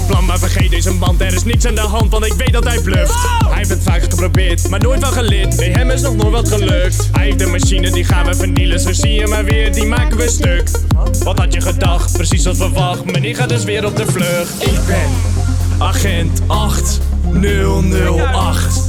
plan, 0.00 0.24
maar 0.24 0.38
vergeet 0.38 0.70
deze 0.70 0.92
band. 0.92 1.20
Er 1.20 1.34
is 1.34 1.44
niks 1.44 1.64
aan 1.64 1.74
de 1.74 1.80
hand, 1.80 2.10
want 2.10 2.26
ik 2.26 2.32
weet 2.32 2.52
dat 2.52 2.64
hij 2.64 2.80
bluft. 2.80 3.14
Hij 3.48 3.56
heeft 3.56 3.70
het 3.70 3.82
vaak 3.82 4.02
geprobeerd, 4.02 4.68
maar 4.68 4.80
nooit 4.80 5.00
wel 5.00 5.10
gelid. 5.10 5.56
Nee, 5.56 5.70
hem 5.70 5.90
is 5.90 6.00
nog 6.00 6.16
nooit 6.16 6.32
wat 6.32 6.48
gelukt. 6.48 7.08
Hij 7.12 7.24
heeft 7.24 7.40
een 7.40 7.50
machine, 7.50 7.90
die 7.90 8.04
gaan 8.04 8.26
we 8.26 8.34
vernielen. 8.34 8.80
Zo 8.80 8.92
zie 8.92 9.12
je 9.12 9.26
maar 9.26 9.44
weer, 9.44 9.72
die 9.72 9.86
maken 9.86 10.16
we 10.16 10.28
stuk. 10.28 10.70
Wat 11.22 11.38
had 11.38 11.52
je 11.52 11.60
gedacht, 11.60 12.12
precies 12.12 12.46
als 12.46 12.56
verwacht. 12.56 13.04
Meneer 13.04 13.36
gaat 13.36 13.48
dus 13.48 13.64
weer 13.64 13.86
op 13.86 13.96
de 13.96 14.06
vlucht. 14.06 14.66
Ik 14.66 14.78
ben 14.86 15.08
agent 15.78 16.40
8008. 16.46 18.88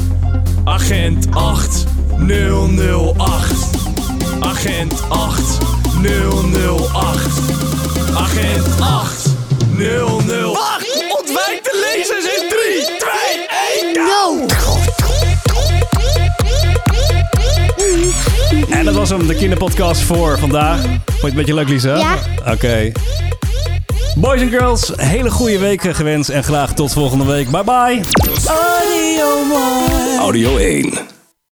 Agent 0.64 1.28
8008. 1.32 3.68
Agent 4.40 5.04
8008. 5.10 7.40
Agent 8.16 8.68
8008. 8.80 10.95
Jezus 11.96 12.26
in 12.26 12.50
3, 12.50 12.86
2, 12.98 13.12
1, 13.94 14.06
go! 14.08 14.46
En 18.70 18.86
dat 18.86 18.94
was 18.94 19.10
hem, 19.10 19.28
de 19.28 19.36
kinderpodcast 19.36 20.02
voor 20.02 20.40
vandaag. 20.40 20.82
Vond 20.82 20.92
je 21.06 21.14
het 21.16 21.24
een 21.24 21.36
beetje 21.36 21.54
leuk, 21.54 21.70
Lisa? 21.70 21.98
Ja. 21.98 22.18
Oké. 22.52 22.92
Boys 24.16 24.42
en 24.42 24.50
girls, 24.50 24.92
hele 24.96 25.32
goede 25.32 25.60
week 25.60 25.82
gewenst 25.96 26.30
en 26.30 26.44
graag 26.44 26.74
tot 26.74 26.94
volgende 26.94 27.26
week. 27.26 27.50
Bye 27.50 27.64
bye. 27.64 28.02
Audio 28.48 29.28
Audio 30.20 30.58
1. 30.58 31.15